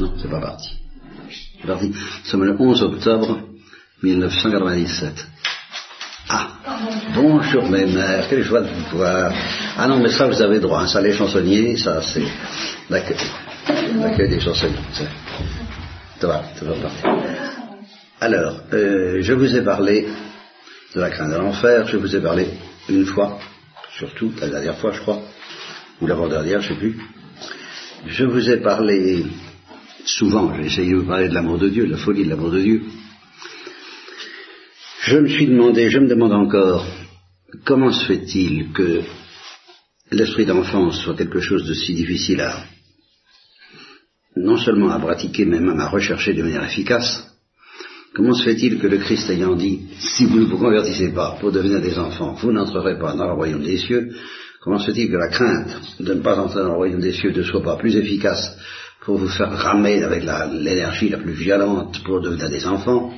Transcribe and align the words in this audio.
Non, 0.00 0.12
c'est 0.16 0.30
pas 0.30 0.40
parti. 0.40 0.78
C'est 1.60 1.66
parti. 1.66 1.88
Nous 1.88 2.30
sommes 2.30 2.44
le 2.44 2.56
11 2.60 2.82
octobre 2.84 3.40
1997. 4.02 5.26
Ah, 6.28 6.50
bonjour 7.14 7.68
mes 7.68 7.86
mères, 7.86 8.28
quelle 8.28 8.42
joie 8.42 8.60
de 8.60 8.68
vous 8.68 8.98
voir. 8.98 9.32
Ah 9.76 9.88
non, 9.88 9.98
mais 9.98 10.10
ça 10.10 10.28
vous 10.28 10.40
avez 10.40 10.60
droit, 10.60 10.86
ça 10.86 11.00
les 11.00 11.14
chansonniers, 11.14 11.76
ça 11.76 12.00
c'est 12.02 12.22
l'accueil. 12.88 13.16
L'accueil 13.98 14.28
des 14.28 14.40
chansonniers. 14.40 14.76
Ça 16.20 16.26
va, 16.26 16.44
ça 16.54 16.64
va. 16.64 16.74
Alors, 18.20 18.60
euh, 18.72 19.18
je 19.20 19.32
vous 19.32 19.56
ai 19.56 19.62
parlé 19.62 20.06
de 20.94 21.00
la 21.00 21.10
crainte 21.10 21.30
de 21.30 21.36
l'enfer, 21.36 21.88
je 21.88 21.96
vous 21.96 22.14
ai 22.14 22.20
parlé 22.20 22.48
une 22.88 23.06
fois, 23.06 23.38
surtout 23.96 24.32
la 24.40 24.48
dernière 24.48 24.78
fois 24.78 24.92
je 24.92 25.00
crois, 25.00 25.22
ou 26.00 26.06
l'avant-dernière, 26.06 26.60
je 26.60 26.68
ne 26.68 26.74
sais 26.74 26.80
plus. 26.80 27.00
Je 28.06 28.24
vous 28.24 28.48
ai 28.48 28.58
parlé 28.58 29.24
souvent, 30.04 30.54
j'ai 30.56 30.66
essayé 30.66 30.92
de 30.92 30.96
vous 30.96 31.06
parler 31.06 31.28
de 31.28 31.34
l'amour 31.34 31.58
de 31.58 31.68
Dieu, 31.68 31.86
de 31.86 31.92
la 31.92 31.98
folie 31.98 32.24
de 32.24 32.30
l'amour 32.30 32.50
de 32.50 32.60
Dieu. 32.60 32.82
Je 35.02 35.18
me 35.18 35.28
suis 35.28 35.46
demandé, 35.46 35.90
je 35.90 35.98
me 35.98 36.08
demande 36.08 36.32
encore, 36.32 36.86
comment 37.64 37.92
se 37.92 38.04
fait-il 38.06 38.72
que 38.72 39.02
l'esprit 40.10 40.44
d'enfance 40.44 41.00
soit 41.02 41.16
quelque 41.16 41.40
chose 41.40 41.66
de 41.66 41.74
si 41.74 41.94
difficile 41.94 42.40
à, 42.40 42.64
non 44.36 44.56
seulement 44.56 44.90
à 44.90 44.98
pratiquer, 44.98 45.44
mais 45.44 45.60
même 45.60 45.80
à 45.80 45.88
rechercher 45.88 46.34
de 46.34 46.42
manière 46.42 46.64
efficace 46.64 47.24
Comment 48.14 48.32
se 48.32 48.42
fait-il 48.42 48.78
que 48.80 48.86
le 48.86 48.98
Christ 48.98 49.30
ayant 49.30 49.54
dit, 49.54 49.82
si 49.98 50.24
vous 50.24 50.40
ne 50.40 50.46
vous 50.46 50.58
convertissez 50.58 51.12
pas 51.12 51.36
pour 51.40 51.52
devenir 51.52 51.80
des 51.80 51.98
enfants, 51.98 52.32
vous 52.32 52.50
n'entrerez 52.50 52.98
pas 52.98 53.14
dans 53.14 53.26
le 53.26 53.34
royaume 53.34 53.62
des 53.62 53.76
cieux, 53.76 54.10
comment 54.60 54.78
se 54.78 54.90
fait-il 54.90 55.10
que 55.10 55.16
la 55.16 55.28
crainte 55.28 55.80
de 56.00 56.14
ne 56.14 56.20
pas 56.20 56.36
entrer 56.36 56.62
dans 56.62 56.70
le 56.70 56.76
royaume 56.76 57.00
des 57.00 57.12
cieux 57.12 57.32
ne 57.32 57.42
soit 57.42 57.62
pas 57.62 57.76
plus 57.76 57.94
efficace 57.96 58.56
pour 59.08 59.16
vous 59.16 59.28
faire 59.28 59.50
ramer 59.50 60.02
avec 60.02 60.22
l'énergie 60.52 61.08
la, 61.08 61.16
plus 61.16 61.32
violente 61.32 61.98
pour 62.04 62.20
devenir 62.20 62.50
des 62.50 62.66
enfants. 62.66 63.10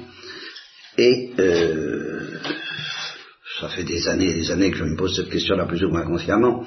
Et 0.96 1.33
euh, 1.36 2.38
ça 3.60 3.69
fait 3.70 3.83
des 3.83 4.06
années 4.06 4.30
et 4.30 4.34
des 4.34 4.52
années 4.52 4.70
que 4.70 4.77
je 4.77 4.84
me 4.84 4.96
pose 4.96 5.16
cette 5.16 5.30
question-là 5.30 5.66
plus 5.66 5.83
ou 5.83 5.88
moins 5.88 6.06
consciemment, 6.06 6.64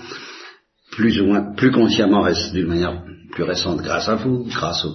plus 0.91 1.21
ou 1.21 1.27
moins, 1.27 1.53
plus 1.55 1.71
consciemment 1.71 2.27
d'une 2.51 2.67
manière 2.67 3.01
plus 3.31 3.43
récente 3.43 3.81
grâce 3.81 4.09
à 4.09 4.15
vous, 4.15 4.43
grâce 4.43 4.85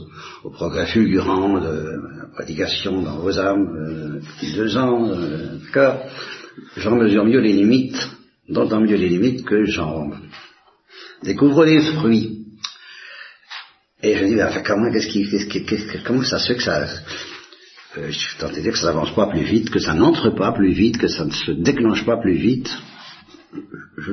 au, 0.45 0.51
progrès 0.51 0.84
fulgurant 0.84 1.59
de 1.59 1.97
la 2.21 2.27
prédication 2.34 3.01
dans 3.01 3.21
vos 3.21 3.39
âmes 3.39 3.67
euh, 3.79 4.21
depuis 4.21 4.53
deux 4.53 4.77
ans, 4.77 5.09
euh, 5.09 5.56
d'accord. 5.65 6.03
J'en 6.77 6.97
mesure 6.97 7.25
mieux 7.25 7.41
les 7.41 7.55
limites, 7.55 8.11
d'autant 8.47 8.83
mieux 8.83 8.97
les 8.97 9.09
limites 9.09 9.47
que 9.47 9.65
j'en 9.65 10.11
découvre 11.23 11.65
les 11.65 11.81
fruits. 11.81 12.34
Et 14.03 14.17
je 14.17 14.25
dis, 14.25 14.63
comment, 14.65 14.93
qu'est-ce 14.93 15.09
qui, 15.09 15.29
qu'est-ce 15.29 16.05
comment 16.05 16.23
ça 16.23 16.39
se 16.39 16.49
fait 16.49 16.57
que 16.57 16.63
ça, 16.63 16.87
euh, 17.97 18.07
je 18.11 18.17
suis 18.17 18.39
tenté 18.39 18.57
de 18.57 18.63
dire 18.63 18.73
que 18.73 18.79
ça 18.79 18.87
n'avance 18.87 19.15
pas 19.15 19.27
plus 19.27 19.43
vite, 19.43 19.71
que 19.71 19.81
ça 19.81 19.95
n'entre 19.95 20.31
pas 20.31 20.53
plus 20.53 20.73
vite, 20.73 20.99
que 20.99 21.09
ça 21.09 21.25
ne 21.25 21.33
se 21.33 21.51
déclenche 21.51 22.05
pas 22.05 22.17
plus 22.17 22.37
vite. 22.37 22.71
Je, 23.97 24.13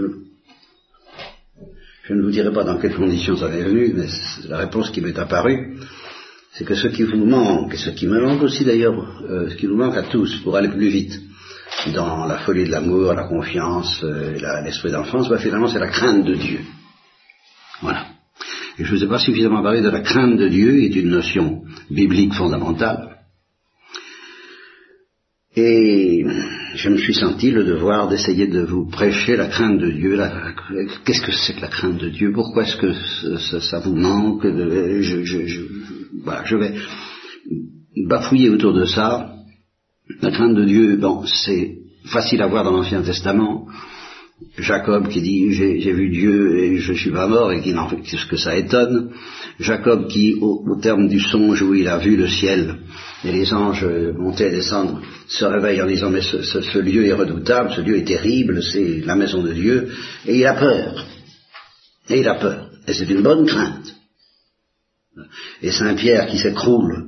je 2.06 2.14
ne 2.14 2.22
vous 2.24 2.32
dirai 2.32 2.52
pas 2.52 2.64
dans 2.64 2.80
quelles 2.80 2.96
conditions 2.96 3.38
ça 3.38 3.48
est 3.50 3.64
venu, 3.64 3.94
mais 3.96 4.08
la 4.48 4.58
réponse 4.58 4.90
qui 4.90 5.02
m'est 5.02 5.18
apparue, 5.20 5.78
c'est 6.54 6.66
que 6.66 6.74
ce 6.74 6.88
qui 6.88 7.04
vous 7.04 7.26
manque, 7.26 7.74
et 7.74 7.78
ce 7.78 7.92
qui 7.92 8.08
me 8.08 8.20
manque 8.20 8.42
aussi 8.42 8.66
d'ailleurs, 8.66 9.22
euh, 9.30 9.50
ce 9.50 9.56
qui 9.56 9.68
nous 9.68 9.78
manque 9.78 9.98
à 9.98 10.04
tous 10.04 10.36
pour 10.38 10.56
aller 10.56 10.70
plus 10.70 10.90
vite 10.90 11.22
dans 11.94 12.26
la 12.26 12.40
folie 12.40 12.64
de 12.64 12.72
l'amour, 12.72 13.14
la 13.14 13.28
confiance, 13.28 14.02
euh, 14.04 14.62
l'esprit 14.64 14.92
d'enfance, 14.92 15.30
bah, 15.30 15.38
finalement 15.38 15.68
c'est 15.68 15.80
la 15.80 15.90
crainte 15.90 16.26
de 16.26 16.34
Dieu. 16.34 16.62
Voilà. 17.82 18.15
Je 18.78 18.84
ne 18.84 18.98
vous 18.98 19.04
ai 19.04 19.08
pas 19.08 19.20
suffisamment 19.20 19.64
parlé 19.64 19.82
de 19.82 19.90
la 19.90 20.02
crainte 20.02 20.38
de 20.38 20.50
Dieu, 20.50 20.72
qui 20.72 20.86
est 20.86 21.02
une 21.02 21.10
notion 21.10 21.64
biblique 21.90 22.34
fondamentale. 22.34 23.16
Et 25.56 26.26
je 26.76 26.90
me 26.90 26.98
suis 26.98 27.14
senti 27.14 27.52
le 27.52 27.64
devoir 27.64 28.10
d'essayer 28.10 28.48
de 28.48 28.62
vous 28.62 28.90
prêcher 28.90 29.38
la 29.38 29.48
crainte 29.48 29.80
de 29.80 29.90
Dieu. 29.90 30.20
Qu'est-ce 31.06 31.22
que 31.22 31.32
c'est 31.32 31.56
que 31.56 31.62
la 31.62 31.70
crainte 31.70 31.98
de 31.98 32.10
Dieu? 32.10 32.34
Pourquoi 32.34 32.64
est-ce 32.64 32.76
que 32.76 32.92
ça, 33.62 33.80
vous 33.80 33.96
manque? 33.96 34.46
Je, 34.46 35.24
je, 35.24 36.56
vais 36.58 36.76
bafouiller 38.06 38.50
autour 38.50 38.74
de 38.74 38.84
ça. 38.84 39.36
La 40.22 40.32
crainte 40.32 40.56
de 40.56 40.66
Dieu, 40.66 40.98
bon, 40.98 41.26
c'est 41.26 41.78
facile 42.08 42.42
à 42.42 42.48
voir 42.48 42.66
dans 42.66 42.72
l'Ancien 42.72 43.02
Testament. 43.02 43.68
Jacob 44.58 45.08
qui 45.08 45.22
dit 45.22 45.54
j'ai 45.54 45.94
vu 45.94 46.10
Dieu 46.10 46.58
et 46.58 46.78
je 46.78 46.94
suis 46.94 47.12
pas 47.12 47.28
mort 47.28 47.54
et 47.54 47.62
qui 47.62 47.74
n'en 47.74 47.88
fait 47.88 48.04
ce 48.06 48.26
que 48.26 48.36
ça 48.36 48.58
étonne. 48.58 49.12
Jacob 49.60 50.08
qui, 50.08 50.36
au, 50.42 50.78
terme 50.82 51.08
du 51.08 51.20
songe 51.20 51.62
où 51.62 51.74
il 51.74 51.88
a 51.88 51.98
vu 51.98 52.18
le 52.18 52.28
ciel 52.28 52.80
et 53.24 53.32
les 53.32 53.54
anges 53.54 53.86
monter 54.18 54.48
et 54.48 54.52
descendre, 54.52 55.02
se 55.28 55.46
réveille 55.46 55.82
en 55.82 55.88
disant 55.88 56.10
mais 56.10 56.22
ce, 56.22 56.80
lieu 56.80 57.06
est 57.06 57.14
redoutable, 57.14 57.72
ce 57.76 57.82
lieu 57.82 57.98
est 57.98 58.08
terrible, 58.08 58.62
c'est 58.62 59.02
la 59.06 59.16
maison 59.16 59.42
de 59.42 59.54
Dieu, 59.54 59.90
et 60.26 60.38
il 60.38 60.46
a 60.46 60.54
peur. 60.54 61.06
Et 62.10 62.20
il 62.20 62.28
a 62.28 62.36
peur. 62.36 62.70
Et 62.88 62.94
c'est 62.94 63.10
une 63.10 63.22
bonne 63.22 63.46
crainte. 63.46 63.96
Et 65.62 65.72
Saint 65.72 65.96
Pierre 65.96 66.28
qui 66.28 66.38
s'écroule 66.38 67.08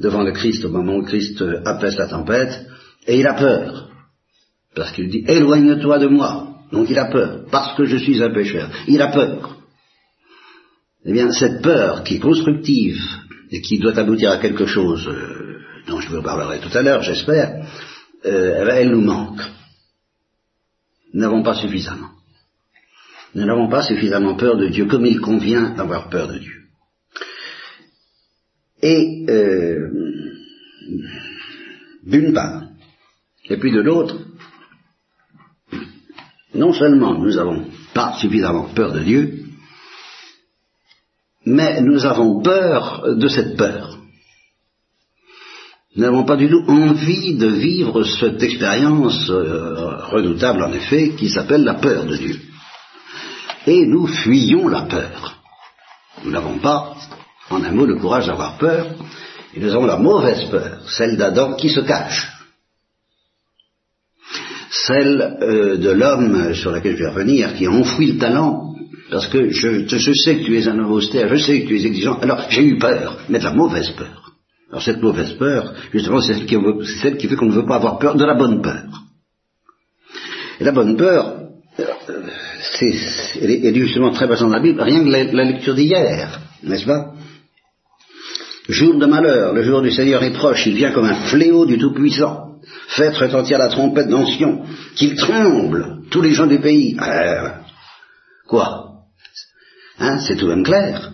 devant 0.00 0.22
le 0.22 0.32
Christ 0.32 0.64
au 0.64 0.70
moment 0.70 0.96
où 0.96 1.04
Christ 1.04 1.44
apaise 1.66 1.96
la 1.96 2.08
tempête, 2.08 2.64
et 3.06 3.20
il 3.20 3.26
a 3.26 3.34
peur. 3.34 3.90
Parce 4.74 4.90
qu'il 4.92 5.10
dit, 5.10 5.24
éloigne-toi 5.28 5.98
de 5.98 6.06
moi. 6.08 6.51
Donc 6.72 6.88
il 6.88 6.98
a 6.98 7.04
peur, 7.04 7.44
parce 7.50 7.76
que 7.76 7.84
je 7.84 7.98
suis 7.98 8.22
un 8.22 8.32
pécheur. 8.32 8.70
Il 8.88 9.00
a 9.02 9.08
peur. 9.08 9.58
Eh 11.04 11.12
bien, 11.12 11.30
cette 11.30 11.62
peur 11.62 12.02
qui 12.02 12.16
est 12.16 12.20
constructive 12.20 12.98
et 13.50 13.60
qui 13.60 13.78
doit 13.78 13.98
aboutir 13.98 14.30
à 14.30 14.38
quelque 14.38 14.66
chose 14.66 15.06
euh, 15.06 15.60
dont 15.86 16.00
je 16.00 16.08
vous 16.08 16.22
parlerai 16.22 16.60
tout 16.60 16.76
à 16.76 16.82
l'heure, 16.82 17.02
j'espère, 17.02 17.66
euh, 18.24 18.68
elle 18.70 18.90
nous 18.90 19.02
manque. 19.02 19.42
Nous 21.12 21.20
n'avons 21.20 21.42
pas 21.42 21.54
suffisamment. 21.54 22.10
Nous 23.34 23.44
n'avons 23.44 23.68
pas 23.68 23.82
suffisamment 23.82 24.36
peur 24.36 24.56
de 24.56 24.68
Dieu, 24.68 24.86
comme 24.86 25.04
il 25.04 25.20
convient 25.20 25.74
d'avoir 25.74 26.08
peur 26.08 26.28
de 26.28 26.38
Dieu. 26.38 26.62
Et 28.82 29.26
euh, 29.28 29.90
d'une 32.04 32.32
part, 32.32 32.64
et 33.48 33.56
puis 33.58 33.72
de 33.72 33.80
l'autre, 33.80 34.18
non 36.54 36.72
seulement 36.72 37.14
nous 37.14 37.34
n'avons 37.34 37.64
pas 37.94 38.14
suffisamment 38.14 38.68
peur 38.74 38.92
de 38.92 39.00
Dieu, 39.00 39.38
mais 41.44 41.80
nous 41.80 42.04
avons 42.04 42.42
peur 42.42 43.16
de 43.16 43.28
cette 43.28 43.56
peur. 43.56 43.98
Nous 45.94 46.02
n'avons 46.04 46.24
pas 46.24 46.36
du 46.36 46.48
tout 46.48 46.64
envie 46.68 47.34
de 47.34 47.48
vivre 47.48 48.02
cette 48.04 48.42
expérience 48.42 49.28
euh, 49.28 50.06
redoutable, 50.06 50.62
en 50.62 50.72
effet, 50.72 51.10
qui 51.10 51.28
s'appelle 51.28 51.64
la 51.64 51.74
peur 51.74 52.06
de 52.06 52.16
Dieu. 52.16 52.40
Et 53.66 53.84
nous 53.86 54.06
fuyons 54.06 54.68
la 54.68 54.82
peur. 54.82 55.36
Nous 56.24 56.30
n'avons 56.30 56.58
pas, 56.58 56.94
en 57.50 57.62
un 57.62 57.72
mot, 57.72 57.84
le 57.84 57.98
courage 57.98 58.26
d'avoir 58.26 58.56
peur, 58.56 58.86
et 59.54 59.60
nous 59.60 59.72
avons 59.74 59.84
la 59.84 59.98
mauvaise 59.98 60.48
peur, 60.50 60.78
celle 60.88 61.18
d'Adam 61.18 61.54
qui 61.54 61.68
se 61.68 61.80
cache 61.80 62.41
celle 64.72 65.36
euh, 65.42 65.76
de 65.76 65.90
l'homme 65.90 66.54
sur 66.54 66.72
laquelle 66.72 66.96
je 66.96 67.04
vais 67.04 67.10
revenir, 67.10 67.54
qui 67.54 67.66
a 67.66 67.70
enfoui 67.70 68.12
le 68.12 68.18
talent, 68.18 68.74
parce 69.10 69.26
que 69.28 69.50
je, 69.50 69.86
je 69.86 70.12
sais 70.12 70.36
que 70.36 70.44
tu 70.44 70.58
es 70.58 70.66
un 70.66 70.78
homme 70.78 70.90
austère, 70.90 71.28
je 71.28 71.36
sais 71.36 71.60
que 71.60 71.68
tu 71.68 71.78
es 71.78 71.86
exigeant, 71.86 72.18
alors 72.20 72.46
j'ai 72.48 72.64
eu 72.64 72.78
peur, 72.78 73.18
mais 73.28 73.38
de 73.38 73.44
la 73.44 73.52
mauvaise 73.52 73.90
peur. 73.90 74.32
Alors 74.70 74.82
cette 74.82 75.02
mauvaise 75.02 75.34
peur, 75.34 75.74
justement, 75.92 76.22
c'est 76.22 76.32
celle 76.32 76.46
qui, 76.46 76.56
celle 77.02 77.18
qui 77.18 77.28
fait 77.28 77.36
qu'on 77.36 77.46
ne 77.46 77.52
veut 77.52 77.66
pas 77.66 77.76
avoir 77.76 77.98
peur 77.98 78.16
de 78.16 78.24
la 78.24 78.34
bonne 78.34 78.62
peur. 78.62 78.84
Et 80.58 80.64
la 80.64 80.72
bonne 80.72 80.96
peur, 80.96 81.42
euh, 81.78 81.84
c'est, 82.78 82.94
elle, 83.42 83.50
est, 83.50 83.74
justement 83.74 84.12
très 84.12 84.26
présente 84.26 84.48
dans 84.48 84.56
la 84.56 84.62
Bible, 84.62 84.80
rien 84.80 85.04
que 85.04 85.10
la, 85.10 85.44
lecture 85.44 85.74
d'hier, 85.74 86.40
n'est-ce 86.62 86.86
pas? 86.86 87.12
Jour 88.68 88.98
de 88.98 89.04
malheur, 89.04 89.52
le 89.52 89.62
jour 89.62 89.82
du 89.82 89.90
Seigneur 89.90 90.22
est 90.22 90.32
proche, 90.32 90.66
il 90.66 90.74
vient 90.74 90.92
comme 90.92 91.04
un 91.04 91.26
fléau 91.26 91.66
du 91.66 91.76
Tout-Puissant. 91.76 92.51
Faites 92.88 93.16
retentir 93.16 93.58
la 93.58 93.68
trompette 93.68 94.08
d'ancien, 94.08 94.60
qu'il 94.96 95.14
tremble, 95.16 96.02
tous 96.10 96.22
les 96.22 96.32
gens 96.32 96.46
du 96.46 96.58
pays. 96.58 96.96
Euh, 97.00 97.48
quoi? 98.46 98.92
Hein, 99.98 100.18
c'est 100.18 100.36
tout 100.36 100.46
même 100.46 100.64
clair. 100.64 101.12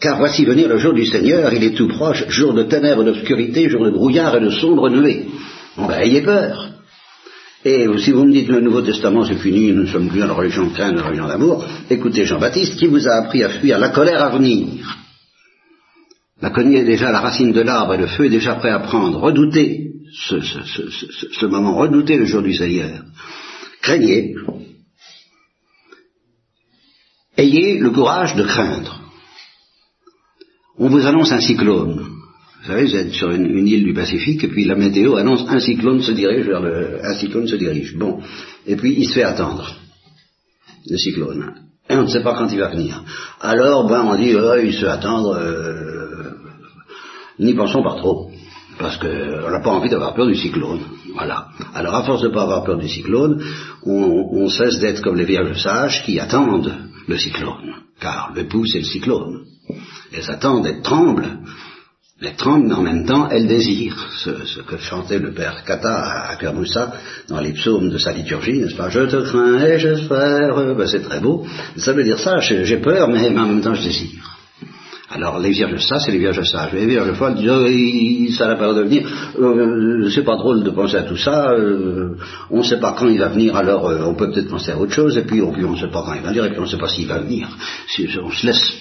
Car 0.00 0.18
voici 0.18 0.44
venir 0.44 0.68
le 0.68 0.78
jour 0.78 0.92
du 0.92 1.06
Seigneur, 1.06 1.52
il 1.52 1.64
est 1.64 1.74
tout 1.74 1.88
proche, 1.88 2.28
jour 2.28 2.52
de 2.52 2.64
ténèbres, 2.64 3.04
d'obscurité, 3.04 3.68
jour 3.68 3.84
de 3.84 3.90
brouillard 3.90 4.36
et 4.36 4.40
de 4.40 4.50
sombre 4.50 4.90
nuée. 4.90 5.26
On 5.76 5.86
va 5.86 6.04
ayez 6.04 6.22
peur. 6.22 6.70
Et 7.64 7.86
si 7.98 8.10
vous 8.10 8.24
me 8.24 8.32
dites 8.32 8.48
le 8.48 8.60
Nouveau 8.60 8.82
Testament 8.82 9.24
c'est 9.24 9.36
fini, 9.36 9.72
nous 9.72 9.84
ne 9.84 9.88
sommes 9.88 10.08
plus 10.08 10.20
dans 10.20 10.26
la 10.26 10.34
religion 10.34 10.66
de 10.66 10.74
crainte, 10.74 10.96
la 10.96 11.02
religion 11.02 11.26
d'amour, 11.26 11.64
écoutez 11.88 12.26
Jean-Baptiste 12.26 12.76
qui 12.76 12.88
vous 12.88 13.08
a 13.08 13.22
appris 13.22 13.42
à 13.42 13.48
fuir 13.48 13.78
la 13.78 13.88
colère 13.88 14.22
à 14.22 14.28
venir. 14.28 14.66
La 16.42 16.50
cognée 16.50 16.80
est 16.80 16.84
déjà 16.84 17.10
la 17.10 17.20
racine 17.20 17.52
de 17.52 17.62
l'arbre 17.62 17.94
et 17.94 17.98
le 17.98 18.06
feu 18.06 18.26
est 18.26 18.30
déjà 18.30 18.56
prêt 18.56 18.68
à 18.68 18.80
prendre. 18.80 19.18
Redoutez 19.18 19.93
ce, 20.14 21.46
moment, 21.46 21.76
redoutez 21.76 22.16
le 22.16 22.24
jour 22.24 22.42
du 22.42 22.54
Seigneur. 22.54 23.04
Craignez. 23.82 24.34
Ayez 27.36 27.78
le 27.78 27.90
courage 27.90 28.36
de 28.36 28.44
craindre. 28.44 29.00
on 30.78 30.88
vous 30.88 31.06
annonce 31.06 31.32
un 31.32 31.40
cyclone. 31.40 31.98
Vous 32.60 32.66
savez, 32.68 32.84
vous 32.84 32.96
êtes 32.96 33.12
sur 33.12 33.30
une, 33.30 33.66
île 33.66 33.84
du 33.84 33.92
Pacifique, 33.92 34.44
et 34.44 34.48
puis 34.48 34.64
la 34.64 34.76
météo 34.76 35.16
annonce 35.16 35.44
un 35.48 35.60
cyclone 35.60 36.00
se 36.00 36.12
dirige 36.12 36.46
vers 36.46 36.62
le, 36.62 37.04
un 37.04 37.14
cyclone 37.14 37.48
se 37.48 37.56
dirige. 37.56 37.96
Bon. 37.96 38.20
Et 38.66 38.76
puis 38.76 38.94
il 38.96 39.06
se 39.06 39.14
fait 39.14 39.24
attendre. 39.24 39.76
Le 40.88 40.96
cyclone. 40.96 41.54
Et 41.90 41.96
on 41.96 42.02
ne 42.02 42.08
sait 42.08 42.22
pas 42.22 42.34
quand 42.34 42.48
il 42.48 42.58
va 42.58 42.70
venir. 42.70 43.02
Alors, 43.40 43.86
ben, 43.86 44.02
on 44.02 44.16
dit, 44.16 44.34
oh, 44.34 44.54
il 44.62 44.72
se 44.72 44.86
attendre, 44.86 45.36
euh, 45.36 46.30
n'y 47.38 47.54
pensons 47.54 47.82
pas 47.82 47.96
trop. 47.96 48.30
Parce 48.78 48.96
qu'on 48.96 49.50
n'a 49.50 49.60
pas 49.60 49.70
envie 49.70 49.90
d'avoir 49.90 50.14
peur 50.14 50.26
du 50.26 50.34
cyclone. 50.34 50.80
Voilà. 51.14 51.48
Alors, 51.74 51.94
à 51.94 52.02
force 52.02 52.22
de 52.22 52.28
ne 52.28 52.34
pas 52.34 52.42
avoir 52.42 52.64
peur 52.64 52.78
du 52.78 52.88
cyclone, 52.88 53.42
on, 53.84 54.28
on 54.32 54.48
cesse 54.48 54.80
d'être 54.80 55.00
comme 55.02 55.16
les 55.16 55.24
vierges 55.24 55.60
sages 55.60 56.02
qui 56.04 56.18
attendent 56.18 56.74
le 57.06 57.16
cyclone. 57.16 57.74
Car 58.00 58.32
le 58.34 58.44
pouls, 58.48 58.66
c'est 58.66 58.80
le 58.80 58.84
cyclone. 58.84 59.44
Elles 60.12 60.30
attendent, 60.30 60.66
elles 60.66 60.82
tremblent. 60.82 61.38
Elles 62.20 62.36
tremblent, 62.36 62.68
mais 62.68 62.74
en 62.74 62.82
même 62.82 63.06
temps, 63.06 63.28
elles 63.30 63.46
désirent. 63.46 64.08
Ce, 64.16 64.60
que 64.62 64.78
chantait 64.78 65.18
le 65.18 65.32
père 65.32 65.64
Kata 65.64 66.28
à 66.30 66.36
Kermoussa 66.36 66.92
dans 67.28 67.40
les 67.40 67.52
psaumes 67.52 67.90
de 67.90 67.98
sa 67.98 68.12
liturgie, 68.12 68.58
n'est-ce 68.58 68.76
pas? 68.76 68.88
Je 68.88 69.00
te 69.00 69.22
crains 69.22 69.64
et 69.64 69.78
j'espère. 69.78 70.74
Ben, 70.74 70.86
c'est 70.86 71.02
très 71.02 71.20
beau. 71.20 71.46
Ça 71.76 71.92
veut 71.92 72.04
dire 72.04 72.18
ça, 72.18 72.38
j'ai 72.40 72.76
peur, 72.78 73.08
mais 73.08 73.28
en 73.28 73.46
même 73.46 73.60
temps, 73.60 73.74
je 73.74 73.82
désire. 73.82 74.34
Alors 75.14 75.38
les 75.38 75.50
vierges 75.50 75.78
sages, 75.78 76.02
c'est 76.04 76.10
les 76.10 76.18
vierges 76.18 76.42
sages. 76.42 76.72
Les 76.72 76.86
vierges 76.86 77.12
folles 77.12 77.36
disent, 77.36 77.48
oh, 77.48 78.32
ça 78.36 78.48
n'a 78.48 78.56
pas 78.56 78.74
de 78.74 78.82
venir. 78.82 79.08
Euh, 79.38 80.10
c'est 80.10 80.24
pas 80.24 80.36
drôle 80.36 80.64
de 80.64 80.70
penser 80.70 80.96
à 80.96 81.04
tout 81.04 81.16
ça. 81.16 81.52
Euh, 81.52 82.16
on 82.50 82.58
ne 82.58 82.62
sait 82.64 82.80
pas 82.80 82.96
quand 82.98 83.06
il 83.06 83.20
va 83.20 83.28
venir, 83.28 83.54
alors 83.54 83.88
euh, 83.88 84.06
on 84.06 84.14
peut 84.14 84.32
peut-être 84.32 84.48
penser 84.48 84.72
à 84.72 84.78
autre 84.78 84.92
chose. 84.92 85.16
Et 85.16 85.22
puis, 85.22 85.40
on 85.40 85.52
ne 85.52 85.76
sait 85.76 85.86
pas 85.86 86.02
quand 86.04 86.14
il 86.14 86.22
va 86.22 86.30
venir, 86.30 86.44
et 86.44 86.50
puis 86.50 86.58
on 86.58 86.62
ne 86.62 86.68
sait 86.68 86.78
pas 86.78 86.88
s'il 86.88 87.06
va 87.06 87.20
venir. 87.20 87.48
Si, 87.86 88.08
on 88.20 88.30
se 88.30 88.44
laisse 88.44 88.72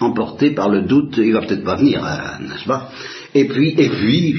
emporter 0.00 0.52
par 0.52 0.70
le 0.70 0.82
doute, 0.86 1.18
il 1.18 1.34
va 1.34 1.42
peut-être 1.42 1.64
pas 1.64 1.76
venir, 1.76 2.02
n'est-ce 2.40 2.66
pas? 2.66 2.88
Et 3.34 3.44
puis, 3.44 3.74
et 3.76 3.90
puis, 3.90 4.34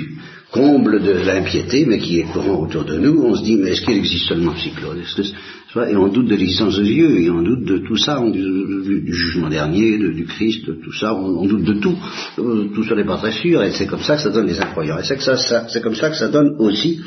comble 0.58 1.02
de 1.04 1.12
l'impiété, 1.12 1.86
mais 1.86 2.00
qui 2.00 2.20
est 2.20 2.24
courant 2.24 2.64
autour 2.64 2.84
de 2.84 2.98
nous, 2.98 3.22
on 3.24 3.36
se 3.36 3.44
dit, 3.44 3.58
mais 3.58 3.72
est-ce 3.72 3.82
qu'il 3.82 3.98
existe 3.98 4.28
seulement 4.28 4.54
le 4.54 4.58
cyclone? 4.58 5.04
Et 5.90 5.96
on 5.96 6.08
doute 6.08 6.28
de 6.28 6.36
l'existence 6.36 6.78
de 6.78 6.84
Dieu, 6.84 7.20
et 7.22 7.30
on 7.30 7.44
doute 7.44 7.66
de 7.66 7.78
tout 7.80 7.98
ça, 7.98 8.20
on, 8.20 8.30
du, 8.30 8.42
du, 8.42 9.14
jugement 9.14 9.50
dernier, 9.50 9.98
du 9.98 10.26
Christ, 10.26 10.66
tout 10.66 10.94
ça, 10.94 11.14
on, 11.14 11.46
doute 11.46 11.64
de 11.64 11.74
tout. 11.74 11.96
Euh, 12.40 12.70
tout 12.74 12.84
ça 12.84 12.96
n'est 12.96 13.06
pas 13.06 13.18
très 13.18 13.32
sûr, 13.32 13.62
et 13.62 13.72
c'est 13.72 13.86
comme 13.86 14.02
ça 14.02 14.16
que 14.16 14.22
ça 14.24 14.30
donne 14.30 14.48
les 14.48 14.60
incroyants. 14.60 14.98
Et 14.98 15.04
c'est, 15.04 15.82
comme 15.82 15.96
ça 15.96 16.10
que 16.10 16.16
ça 16.16 16.30
donne 16.30 16.56
aussi, 16.60 17.00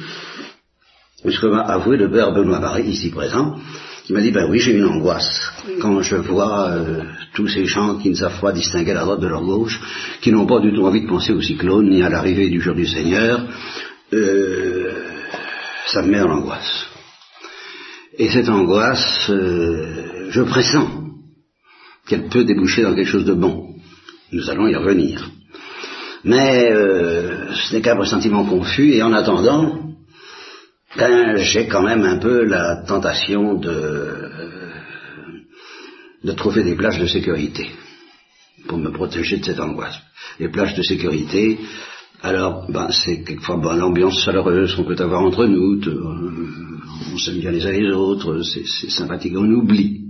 ce 1.25 1.41
que 1.41 1.47
m'a 1.47 1.63
avoué 1.63 1.97
le 1.97 2.11
père 2.11 2.33
Benoît 2.33 2.61
Marie, 2.61 2.89
ici 2.89 3.11
présent, 3.11 3.57
il 4.11 4.15
m'a 4.15 4.23
dit, 4.23 4.33
ben 4.33 4.51
oui, 4.51 4.59
j'ai 4.59 4.73
une 4.73 4.87
angoisse 4.87 5.53
quand 5.81 6.03
je 6.03 6.17
vois 6.17 6.71
euh, 6.71 7.05
tous 7.33 7.47
ces 7.47 7.65
gens 7.65 7.97
qui 7.99 8.11
ne 8.11 8.17
savent 8.17 8.41
pas 8.41 8.51
distinguer 8.51 8.93
la 8.93 9.03
droite 9.03 9.21
de 9.21 9.29
leur 9.29 9.45
gauche, 9.45 9.81
qui 10.21 10.33
n'ont 10.33 10.47
pas 10.47 10.59
du 10.59 10.73
tout 10.73 10.85
envie 10.85 11.03
de 11.03 11.07
penser 11.07 11.33
au 11.33 11.41
cyclone 11.41 11.89
ni 11.89 12.03
à 12.03 12.09
l'arrivée 12.09 12.49
du 12.49 12.61
jour 12.61 12.75
du 12.75 12.89
Seigneur, 12.89 13.47
euh, 14.13 14.95
ça 15.87 16.03
me 16.03 16.09
met 16.09 16.19
dans 16.19 16.27
l'angoisse. 16.27 16.87
Et 18.19 18.29
cette 18.31 18.49
angoisse, 18.49 19.31
euh, 19.31 20.27
je 20.31 20.43
pressens 20.43 20.89
qu'elle 22.09 22.27
peut 22.31 22.43
déboucher 22.43 22.83
dans 22.83 22.97
quelque 22.97 23.13
chose 23.13 23.25
de 23.25 23.35
bon. 23.35 23.77
Nous 24.33 24.51
allons 24.51 24.67
y 24.67 24.75
revenir. 24.75 25.31
Mais 26.25 26.69
ce 26.69 27.73
n'est 27.73 27.81
qu'un 27.81 27.95
ressentiment 27.95 28.45
confus, 28.45 28.93
et 28.93 29.03
en 29.05 29.13
attendant, 29.13 29.90
ben, 30.97 31.37
j'ai 31.37 31.67
quand 31.69 31.83
même 31.83 32.03
un 32.03 32.19
peu 32.19 32.45
la 32.45 32.83
tentation 32.87 33.55
de, 33.55 34.31
de 36.25 36.33
trouver 36.33 36.65
des 36.65 36.75
plages 36.75 36.99
de 36.99 37.07
sécurité 37.07 37.71
pour 38.67 38.79
me 38.79 38.91
protéger 38.91 39.39
de 39.39 39.45
cette 39.45 39.61
angoisse. 39.61 39.99
Les 40.39 40.49
plages 40.49 40.75
de 40.75 40.83
sécurité, 40.83 41.59
alors, 42.23 42.71
ben, 42.71 42.89
c'est 42.91 43.23
quelquefois 43.23 43.57
ben, 43.57 43.77
l'ambiance 43.77 44.23
chaleureuse 44.25 44.75
qu'on 44.75 44.85
peut 44.85 45.01
avoir 45.01 45.23
entre 45.23 45.47
nous, 45.47 45.81
on 47.13 47.19
s'aime 47.19 47.39
bien 47.39 47.51
les 47.51 47.67
uns 47.67 47.73
les 47.73 47.93
autres, 47.93 48.43
c'est 48.43 48.91
sympathique, 48.91 49.35
on 49.37 49.51
oublie 49.51 50.01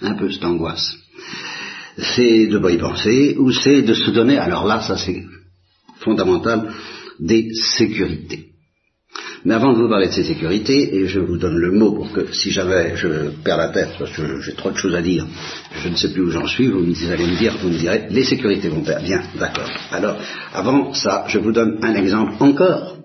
un 0.00 0.14
peu 0.14 0.30
cette 0.30 0.44
angoisse. 0.44 0.96
C'est 1.98 2.46
de 2.46 2.58
pas 2.58 2.70
y 2.70 2.78
penser, 2.78 3.36
ou 3.38 3.50
c'est 3.50 3.82
de 3.82 3.92
se 3.92 4.10
donner, 4.12 4.38
alors 4.38 4.64
là, 4.64 4.80
ça 4.80 4.96
c'est 4.96 5.24
fondamental, 6.00 6.72
des 7.18 7.48
sécurités. 7.76 8.52
Mais 9.44 9.54
avant 9.54 9.72
de 9.72 9.78
vous 9.82 9.88
parler 9.88 10.08
de 10.08 10.12
ces 10.12 10.24
sécurités, 10.24 10.96
et 10.96 11.06
je 11.06 11.20
vous 11.20 11.36
donne 11.36 11.56
le 11.56 11.70
mot 11.72 11.92
pour 11.92 12.12
que 12.12 12.32
si 12.32 12.50
jamais 12.50 12.96
je 12.96 13.30
perds 13.44 13.56
la 13.56 13.68
tête, 13.68 13.90
parce 13.98 14.10
que 14.10 14.40
j'ai 14.40 14.54
trop 14.54 14.70
de 14.70 14.76
choses 14.76 14.94
à 14.94 15.02
dire, 15.02 15.26
je 15.82 15.88
ne 15.88 15.94
sais 15.94 16.12
plus 16.12 16.22
où 16.22 16.30
j'en 16.30 16.46
suis, 16.46 16.68
vous, 16.68 16.80
allez 17.10 17.26
me 17.26 17.38
dire, 17.38 17.56
vous 17.60 17.68
me 17.68 17.78
direz, 17.78 18.06
les 18.10 18.24
sécurités 18.24 18.68
vont 18.68 18.82
perdre. 18.82 19.04
Bien, 19.04 19.22
d'accord. 19.38 19.68
Alors, 19.92 20.16
avant 20.52 20.92
ça, 20.92 21.24
je 21.28 21.38
vous 21.38 21.52
donne 21.52 21.78
un 21.82 21.94
exemple 21.94 22.34
encore, 22.40 22.96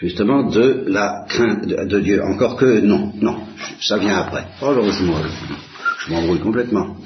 justement, 0.00 0.48
de 0.48 0.84
la 0.88 1.26
crainte 1.28 1.66
de, 1.66 2.00
Dieu. 2.00 2.22
Encore 2.22 2.56
que, 2.56 2.80
non, 2.80 3.12
non, 3.20 3.40
ça 3.80 3.98
vient 3.98 4.18
après. 4.18 4.46
Oh, 4.62 4.74
je, 4.74 4.90
je 4.90 6.12
m'embrouille 6.12 6.40
complètement. 6.40 6.96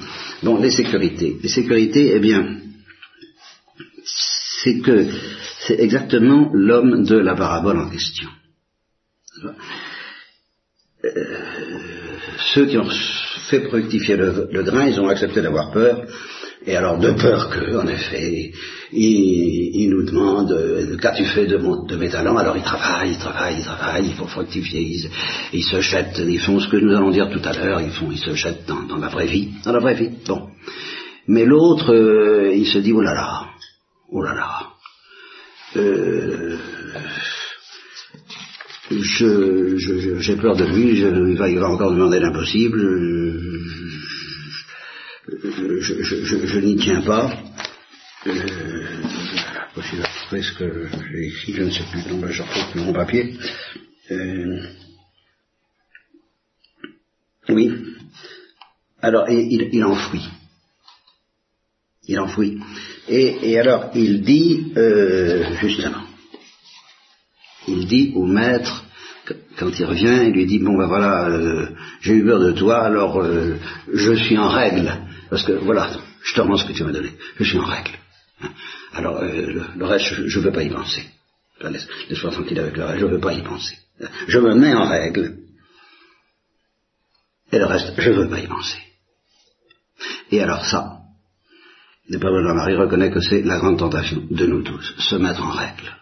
Bon, 0.43 0.61
les 0.61 0.71
sécurités. 0.71 1.37
Les 1.43 1.49
sécurités, 1.49 2.13
eh 2.15 2.21
bien, 2.21 2.59
c'est 4.63 4.79
que 4.81 5.07
c'est 5.67 5.79
exactement 5.79 6.51
l'homme 6.53 7.05
de 7.05 7.17
la 7.17 7.35
parabole 7.35 7.79
en 7.79 7.89
question. 7.89 8.29
Euh, 11.05 11.11
ceux 12.55 12.67
qui 12.67 12.79
ont 12.79 12.89
fait 13.49 13.69
fructifier 13.69 14.17
le, 14.17 14.63
grain, 14.63 14.87
ils 14.87 15.01
ont 15.01 15.09
accepté 15.09 15.41
d'avoir 15.41 15.71
peur, 15.73 16.05
et 16.65 16.77
alors 16.77 16.99
de 16.99 17.11
peur 17.13 17.51
que, 17.51 17.77
en 17.77 17.87
effet, 17.89 18.53
ils, 18.93 19.89
nous 19.91 20.05
demandent 20.05 20.53
euh, 20.53 20.97
qu'as-tu 20.97 21.25
fait 21.27 21.47
de, 21.47 21.97
mes 21.97 22.09
talents? 22.09 22.37
Alors 22.37 22.57
ils 22.57 22.63
travaillent, 22.63 23.13
ils 23.13 23.19
travaillent, 23.19 23.59
ils 23.59 23.65
travaillent, 23.65 24.07
ils 24.07 24.15
font 24.15 24.27
fructifier, 24.27 24.81
ils, 25.53 25.65
se 25.65 25.81
jettent, 25.81 26.23
ils 26.25 26.41
font 26.41 26.61
ce 26.61 26.69
que 26.69 26.77
nous 26.77 26.95
allons 26.95 27.11
dire 27.11 27.31
tout 27.31 27.43
à 27.45 27.53
l'heure, 27.53 27.81
ils 27.81 27.93
ils 28.11 28.19
se 28.19 28.35
jettent 28.35 28.67
dans, 28.67 28.97
la 28.97 29.09
vraie 29.09 29.27
vie, 29.27 29.51
dans 29.65 29.73
la 29.73 29.81
vraie 29.81 29.95
vie. 29.95 30.11
Bon, 30.27 30.49
mais 31.27 31.45
l'autre, 31.45 31.93
euh, 31.95 32.53
il 32.55 32.67
se 32.67 32.79
dit 32.79 32.93
oh 32.93 33.01
là 33.01 33.15
là, 33.15 33.47
oh 34.11 34.23
là 34.23 34.35
là, 34.35 34.72
euh, 35.77 36.59
j'ai 38.91 40.37
peur 40.37 40.57
de 40.57 40.65
lui, 40.65 40.99
il, 40.99 41.37
va, 41.37 41.49
il 41.49 41.59
va 41.59 41.69
encore 41.69 41.93
demander 41.93 42.21
l'impossible, 42.21 42.81
je, 45.29 46.59
n'y 46.59 46.77
tiens 46.77 47.03
pas. 47.03 47.33
Euh, 48.27 49.03
ce 50.31 50.53
que 50.59 50.89
j'ai 51.11 51.27
écrit, 51.27 51.53
je 51.55 51.63
ne 51.63 51.71
sais 51.71 51.85
plus, 51.91 52.03
donc 52.09 52.27
je 52.31 52.43
retrouve 52.43 52.87
mon 52.87 52.93
papier. 52.93 53.37
Euh, 54.11 54.63
oui. 57.49 57.73
Alors, 59.01 59.29
il, 59.29 59.69
il 59.73 59.85
enfouit. 59.85 60.29
Il 62.09 62.19
enfouit. 62.19 62.61
Et, 63.09 63.59
alors, 63.59 63.91
il 63.95 64.23
dit, 64.23 64.73
euh, 64.77 65.55
justement, 65.61 66.05
il 67.67 67.87
dit 67.87 68.13
au 68.15 68.27
maître, 68.27 68.85
quand 69.59 69.71
il 69.79 69.85
revient, 69.85 70.25
il 70.27 70.33
lui 70.33 70.47
dit, 70.47 70.59
bon 70.61 70.77
ben 70.77 70.87
voilà, 70.87 71.29
euh, 71.29 71.69
j'ai 72.01 72.15
eu 72.15 72.25
peur 72.25 72.41
de 72.41 72.53
toi, 72.53 72.85
alors 72.85 73.21
euh, 73.21 73.57
je 73.93 74.15
suis 74.15 74.39
en 74.39 74.49
règle, 74.49 74.93
parce 75.31 75.45
que 75.45 75.53
voilà, 75.53 75.91
je 76.23 76.35
te 76.35 76.41
rends 76.41 76.57
ce 76.57 76.65
que 76.65 76.73
tu 76.73 76.85
m'as 76.85 76.93
donné, 76.93 77.11
je 77.37 77.45
suis 77.45 77.59
en 77.59 77.65
règle. 77.65 77.93
Alors, 78.95 79.23
le, 79.23 79.85
reste, 79.85 80.15
je 80.27 80.39
ne 80.39 80.45
veux 80.45 80.53
pas 80.53 80.63
y 80.63 80.71
penser. 80.71 81.05
Laisse-moi 81.61 82.33
tranquille 82.33 82.59
avec 82.59 82.77
le 82.77 82.85
reste, 82.85 83.01
je 83.01 83.07
ne 83.07 83.11
veux 83.13 83.21
pas 83.21 83.33
y 83.33 83.43
penser. 83.43 83.79
Je 84.27 84.39
me 84.39 84.55
mets 84.55 84.75
en 84.75 84.89
règle. 84.89 85.39
Et 87.53 87.59
le 87.59 87.67
reste, 87.67 87.93
je 87.99 88.11
ne 88.11 88.15
veux 88.17 88.29
pas 88.29 88.41
y 88.41 88.47
penser. 88.47 88.79
Et 90.31 90.41
alors 90.41 90.65
ça, 90.65 91.02
le 92.09 92.19
Père 92.19 92.33
Marie 92.33 92.77
reconnaît 92.77 93.11
que 93.11 93.21
c'est 93.21 93.43
la 93.43 93.59
grande 93.59 93.79
tentation 93.79 94.23
de 94.31 94.47
nous 94.47 94.63
tous, 94.63 94.95
se 94.99 95.17
mettre 95.17 95.43
en 95.43 95.51
règle, 95.51 95.97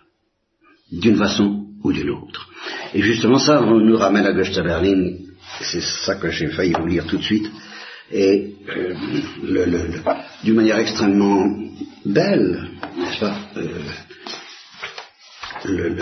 d'une 0.92 1.16
façon 1.16 1.66
ou 1.82 1.92
d'une 1.92 2.10
autre. 2.10 2.48
Et 2.94 3.02
justement 3.02 3.38
ça, 3.38 3.60
nous 3.60 3.96
ramène 3.96 4.26
à 4.26 4.32
Goethe 4.32 4.62
Berlin, 4.62 5.14
c'est 5.60 5.82
ça 5.82 6.16
que 6.16 6.30
j'ai 6.30 6.48
failli 6.48 6.72
vous 6.72 6.86
lire 6.86 7.06
tout 7.06 7.18
de 7.18 7.22
suite, 7.22 7.50
et 8.12 8.54
euh, 8.68 8.94
d'une 10.42 10.54
manière 10.54 10.78
extrêmement 10.78 11.46
belle, 12.04 12.70
n'est-ce 12.96 13.20
pas 13.20 13.38
euh, 13.56 13.82
le, 15.64 15.96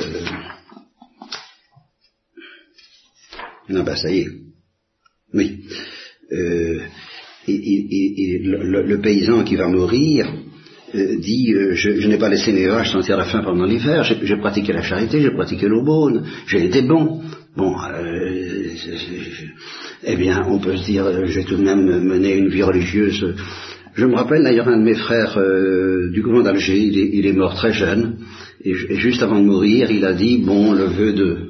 Non, 3.69 3.83
ben 3.83 3.97
ça 3.97 4.11
y 4.11 4.21
est. 4.21 4.29
Oui. 5.35 5.65
Euh, 6.33 6.81
et, 7.49 8.41
le, 8.43 9.01
paysan 9.01 9.45
qui 9.45 9.57
va 9.57 9.69
mourir 9.69 10.27
euh, 10.95 11.17
dit 11.19 11.53
euh, 11.53 11.75
je, 11.75 12.07
n'ai 12.07 12.17
pas 12.17 12.31
laissé 12.31 12.51
mes 12.51 12.67
vaches 12.67 12.93
sentir 12.93 13.19
la 13.19 13.25
faim 13.25 13.43
pendant 13.45 13.67
l'hiver, 13.67 14.05
j'ai 14.05 14.37
pratiqué 14.37 14.73
la 14.73 14.81
charité, 14.81 15.21
j'ai 15.21 15.31
pratiqué 15.31 15.69
l'aubône, 15.69 16.25
j'ai 16.47 16.65
été 16.65 16.81
bon. 16.81 17.21
Bon, 17.57 17.75
euh, 17.79 18.69
eh 20.05 20.17
bien, 20.17 20.47
on 20.49 20.59
peut 20.59 20.77
se 20.77 20.87
dire 20.87 21.27
j'ai 21.27 21.45
tout 21.45 21.57
de 21.57 21.63
même 21.63 22.05
mené 22.05 22.37
une 22.37 22.49
vie 22.49 22.63
religieuse 22.63 23.35
Je 23.97 24.07
me 24.07 24.15
rappelle 24.15 24.45
d'ailleurs 24.45 24.69
un 24.69 24.79
de 24.79 24.85
mes 24.85 24.95
frères 24.95 25.39
du 26.11 26.23
couvent 26.23 26.43
d'Alger, 26.43 26.79
il 26.79 27.27
est, 27.27 27.33
mort 27.33 27.55
très 27.55 27.73
jeune, 27.73 28.19
et, 28.65 28.75
juste 28.75 29.23
avant 29.23 29.41
de 29.41 29.47
mourir, 29.47 29.91
il 29.91 30.05
a 30.05 30.15
dit, 30.15 30.39
bon, 30.39 30.73
le 30.73 30.85
vœu 30.85 31.13
de 31.13 31.48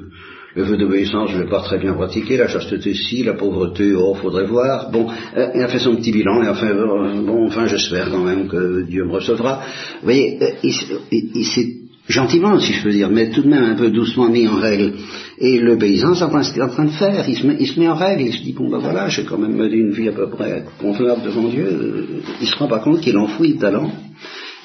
le 0.59 0.65
vœu 0.65 0.77
d'obéissance, 0.77 1.31
je 1.31 1.37
ne 1.37 1.43
l'ai 1.43 1.49
pas 1.49 1.61
très 1.61 1.79
bien 1.79 1.93
pratiqué, 1.93 2.35
la 2.35 2.49
chasteté 2.49 2.93
si, 2.93 3.23
la 3.23 3.33
pauvreté, 3.33 3.93
oh, 3.95 4.13
faudrait 4.13 4.45
voir. 4.45 4.91
Bon, 4.91 5.07
euh, 5.37 5.47
il 5.55 5.61
a 5.61 5.69
fait 5.69 5.79
son 5.79 5.95
petit 5.95 6.11
bilan, 6.11 6.43
et 6.43 6.49
enfin, 6.49 6.67
euh, 6.67 7.21
bon, 7.25 7.47
enfin, 7.47 7.65
j'espère 7.65 8.11
quand 8.11 8.23
même 8.23 8.49
que 8.49 8.83
Dieu 8.85 9.05
me 9.05 9.13
recevra. 9.13 9.61
Vous 10.01 10.05
voyez, 10.05 10.37
il 10.61 11.45
s'est 11.45 11.75
gentiment, 12.09 12.59
si 12.59 12.73
je 12.73 12.83
peux 12.83 12.91
dire, 12.91 13.09
mais 13.09 13.29
tout 13.29 13.41
de 13.41 13.47
même 13.47 13.63
un 13.63 13.75
peu 13.75 13.89
doucement 13.89 14.27
mis 14.29 14.49
en 14.49 14.55
règle. 14.55 14.95
Et 15.37 15.59
le 15.59 15.77
paysan, 15.77 16.13
c'est 16.13 16.25
en 16.25 16.67
train 16.67 16.85
de 16.85 16.91
faire. 16.91 17.23
Il 17.29 17.37
se, 17.37 17.47
met, 17.47 17.55
il 17.57 17.67
se 17.67 17.79
met 17.79 17.87
en 17.87 17.95
règle. 17.95 18.23
Il 18.23 18.33
se 18.33 18.43
dit, 18.43 18.51
bon 18.51 18.69
ben 18.69 18.79
voilà, 18.79 19.07
j'ai 19.07 19.23
quand 19.23 19.37
même 19.37 19.55
mené 19.55 19.77
une 19.77 19.91
vie 19.91 20.09
à 20.09 20.11
peu 20.11 20.29
près 20.29 20.65
convenable 20.81 21.21
devant 21.23 21.47
Dieu. 21.47 22.21
Il 22.41 22.47
se 22.47 22.55
rend 22.57 22.67
pas 22.67 22.79
compte 22.79 22.99
qu'il 22.99 23.17
enfouit 23.17 23.53
le 23.53 23.59
talent. 23.59 23.89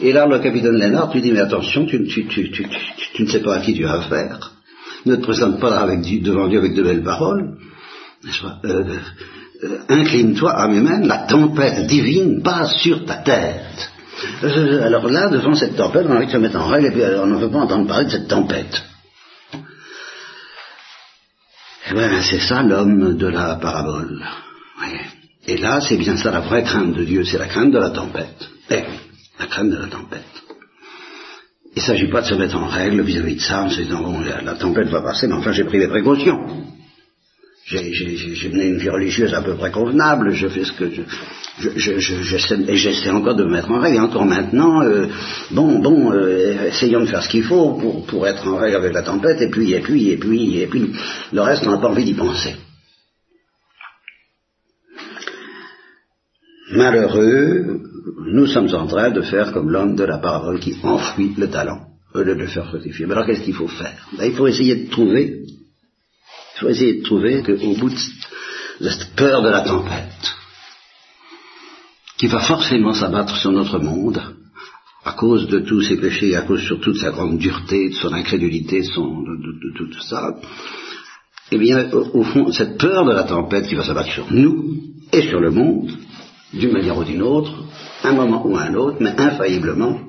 Et 0.00 0.12
là, 0.12 0.26
le 0.26 0.40
capitaine 0.40 0.76
Lénard 0.76 1.12
lui 1.14 1.20
dit, 1.20 1.30
mais 1.30 1.38
attention, 1.38 1.86
tu, 1.86 2.04
tu, 2.08 3.22
ne 3.22 3.26
sais 3.26 3.40
pas 3.40 3.54
à 3.54 3.60
qui 3.60 3.74
tu 3.74 3.84
as 3.84 3.92
affaire. 3.92 4.53
Ne 5.06 5.16
te 5.16 5.22
présente 5.22 5.60
pas 5.60 5.86
devant 5.86 6.48
Dieu 6.48 6.58
avec 6.58 6.74
de 6.74 6.82
belles 6.82 7.02
paroles. 7.02 7.56
Euh, 8.64 8.98
euh, 9.64 9.78
incline-toi 9.88 10.50
à 10.50 10.68
même 10.68 11.06
la 11.06 11.18
tempête 11.18 11.86
divine 11.86 12.42
passe 12.42 12.76
sur 12.78 13.04
ta 13.04 13.16
tête. 13.16 13.90
Euh, 14.42 14.82
alors 14.82 15.08
là, 15.08 15.28
devant 15.28 15.54
cette 15.54 15.76
tempête, 15.76 16.06
on 16.08 16.12
a 16.12 16.16
envie 16.16 16.26
de 16.26 16.32
se 16.32 16.36
mettre 16.38 16.58
en 16.58 16.68
règle 16.68 16.86
et 16.86 16.90
puis 16.90 17.02
on 17.02 17.26
ne 17.26 17.36
veut 17.36 17.50
pas 17.50 17.58
entendre 17.58 17.86
parler 17.86 18.06
de 18.06 18.10
cette 18.10 18.28
tempête. 18.28 18.82
Eh 21.90 21.92
bien, 21.92 22.22
c'est 22.22 22.40
ça 22.40 22.62
l'homme 22.62 23.16
de 23.16 23.26
la 23.26 23.56
parabole. 23.56 24.24
Et 25.46 25.58
là, 25.58 25.80
c'est 25.80 25.98
bien 25.98 26.16
ça 26.16 26.30
la 26.30 26.40
vraie 26.40 26.62
crainte 26.62 26.94
de 26.94 27.04
Dieu, 27.04 27.24
c'est 27.24 27.38
la 27.38 27.46
crainte 27.46 27.72
de 27.72 27.78
la 27.78 27.90
tempête. 27.90 28.48
Eh 28.70 28.84
la 29.38 29.46
crainte 29.46 29.70
de 29.70 29.76
la 29.76 29.88
tempête. 29.88 30.24
Il 31.76 31.80
ne 31.80 31.86
s'agit 31.86 32.08
pas 32.08 32.20
de 32.20 32.26
se 32.26 32.34
mettre 32.34 32.56
en 32.56 32.66
règle 32.66 33.02
vis-à-vis 33.02 33.34
de 33.34 33.40
ça 33.40 33.64
en 33.64 33.70
se 33.70 33.80
disant, 33.80 34.02
bon, 34.02 34.20
la, 34.20 34.54
tempête 34.54 34.88
va 34.88 35.02
passer, 35.02 35.26
mais 35.26 35.34
enfin 35.34 35.52
j'ai 35.52 35.64
pris 35.64 35.80
des 35.80 35.88
précautions. 35.88 36.38
J'ai 37.66 38.48
mené 38.52 38.66
une 38.66 38.78
vie 38.78 38.90
religieuse 38.90 39.34
à 39.34 39.42
peu 39.42 39.54
près 39.56 39.72
convenable, 39.72 40.32
je 40.32 40.48
fais 40.48 40.64
ce 40.64 40.72
que 40.72 40.90
je, 41.58 42.70
et 42.70 42.76
j'essaie 42.76 43.10
encore 43.10 43.34
de 43.34 43.44
me 43.44 43.52
mettre 43.52 43.70
en 43.70 43.80
règle. 43.80 43.96
Et 43.96 44.00
encore 44.00 44.26
maintenant, 44.26 44.82
euh, 44.82 45.06
bon, 45.50 45.80
bon, 45.80 46.12
euh, 46.12 46.68
essayons 46.68 47.00
de 47.00 47.06
faire 47.06 47.22
ce 47.22 47.28
qu'il 47.28 47.42
faut 47.42 47.72
pour, 47.72 48.06
pour 48.06 48.26
être 48.26 48.46
en 48.46 48.56
règle 48.56 48.76
avec 48.76 48.92
la 48.92 49.02
tempête, 49.02 49.40
et 49.40 49.48
puis, 49.48 49.72
et 49.72 49.80
puis, 49.80 50.10
et 50.10 50.16
puis, 50.16 50.58
et 50.58 50.66
puis, 50.66 50.92
le 51.32 51.40
reste, 51.40 51.66
on 51.66 51.70
n'a 51.70 51.78
pas 51.78 51.88
envie 51.88 52.04
d'y 52.04 52.14
penser. 52.14 52.54
Malheureux, 56.72 57.80
nous 58.26 58.46
sommes 58.46 58.72
en 58.74 58.86
train 58.86 59.10
de 59.10 59.22
faire 59.22 59.52
comme 59.52 59.70
l'homme 59.70 59.96
de 59.96 60.04
la 60.04 60.18
parole 60.18 60.60
qui 60.60 60.76
enfouit 60.82 61.34
le 61.36 61.48
talent, 61.48 61.80
au 62.14 62.18
lieu 62.18 62.34
de 62.34 62.40
le 62.40 62.46
faire 62.46 62.66
fructifier. 62.66 63.06
Mais 63.06 63.14
alors 63.14 63.26
qu'est-ce 63.26 63.44
qu'il 63.44 63.54
faut 63.54 63.68
faire? 63.68 64.08
Ben, 64.18 64.26
Il 64.26 64.34
faut 64.34 64.46
essayer 64.46 64.76
de 64.76 64.90
trouver, 64.90 65.42
il 65.46 66.60
faut 66.60 66.68
essayer 66.68 66.98
de 67.00 67.02
trouver 67.02 67.42
qu'au 67.42 67.74
bout 67.74 67.90
de 67.90 68.88
cette 68.88 69.14
peur 69.16 69.42
de 69.42 69.48
la 69.48 69.62
tempête, 69.62 70.34
qui 72.18 72.26
va 72.26 72.40
forcément 72.40 72.92
s'abattre 72.92 73.36
sur 73.36 73.52
notre 73.52 73.78
monde 73.78 74.22
à 75.04 75.12
cause 75.12 75.48
de 75.48 75.60
tous 75.60 75.82
ses 75.82 75.96
péchés, 75.96 76.34
à 76.34 76.42
cause 76.42 76.62
surtout 76.62 76.92
de 76.92 76.98
sa 76.98 77.10
grande 77.10 77.38
dureté, 77.38 77.90
de 77.90 77.94
son 77.94 78.12
incrédulité, 78.12 78.80
de, 78.80 79.76
tout 79.76 80.00
ça, 80.00 80.34
eh 81.52 81.58
bien, 81.58 81.90
au, 81.92 82.22
fond, 82.22 82.50
cette 82.52 82.78
peur 82.78 83.04
de 83.04 83.12
la 83.12 83.24
tempête 83.24 83.68
qui 83.68 83.74
va 83.74 83.84
s'abattre 83.84 84.12
sur 84.12 84.32
nous 84.32 84.76
et 85.12 85.28
sur 85.28 85.40
le 85.40 85.50
monde, 85.50 85.90
d'une 86.54 86.72
manière 86.72 86.98
ou 86.98 87.04
d'une 87.04 87.22
autre, 87.22 87.64
un 88.02 88.12
moment 88.12 88.46
ou 88.46 88.56
un 88.56 88.74
autre, 88.74 88.98
mais 89.00 89.18
infailliblement, 89.20 90.00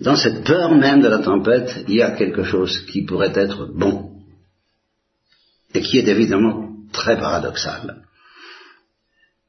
dans 0.00 0.16
cette 0.16 0.44
peur 0.44 0.74
même 0.74 1.00
de 1.00 1.08
la 1.08 1.18
tempête, 1.18 1.84
il 1.88 1.94
y 1.94 2.02
a 2.02 2.12
quelque 2.12 2.44
chose 2.44 2.84
qui 2.86 3.02
pourrait 3.02 3.32
être 3.34 3.66
bon, 3.74 4.12
et 5.74 5.80
qui 5.80 5.98
est 5.98 6.08
évidemment 6.08 6.70
très 6.92 7.18
paradoxal, 7.18 8.02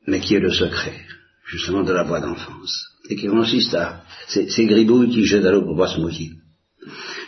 mais 0.08 0.20
qui 0.20 0.36
est 0.36 0.40
le 0.40 0.52
secret 0.52 1.00
justement 1.48 1.84
de 1.84 1.94
la 1.94 2.04
voix 2.04 2.20
d'enfance, 2.20 2.88
et 3.10 3.16
qui 3.16 3.28
consiste 3.28 3.74
à 3.74 4.04
ces, 4.28 4.66
gribouilles 4.66 5.10
qui 5.10 5.26
jettent 5.26 5.46
à 5.46 5.52
l'eau 5.52 5.64
pour 5.64 5.78
pas 5.78 5.88
se 5.88 6.00
mouiller. 6.00 6.32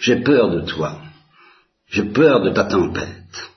J'ai 0.01 0.17
peur 0.17 0.50
de 0.50 0.62
toi, 0.62 1.01
j'ai 1.88 2.03
peur 2.03 2.41
de 2.41 2.51
ta 2.51 2.65
tempête, 2.65 3.50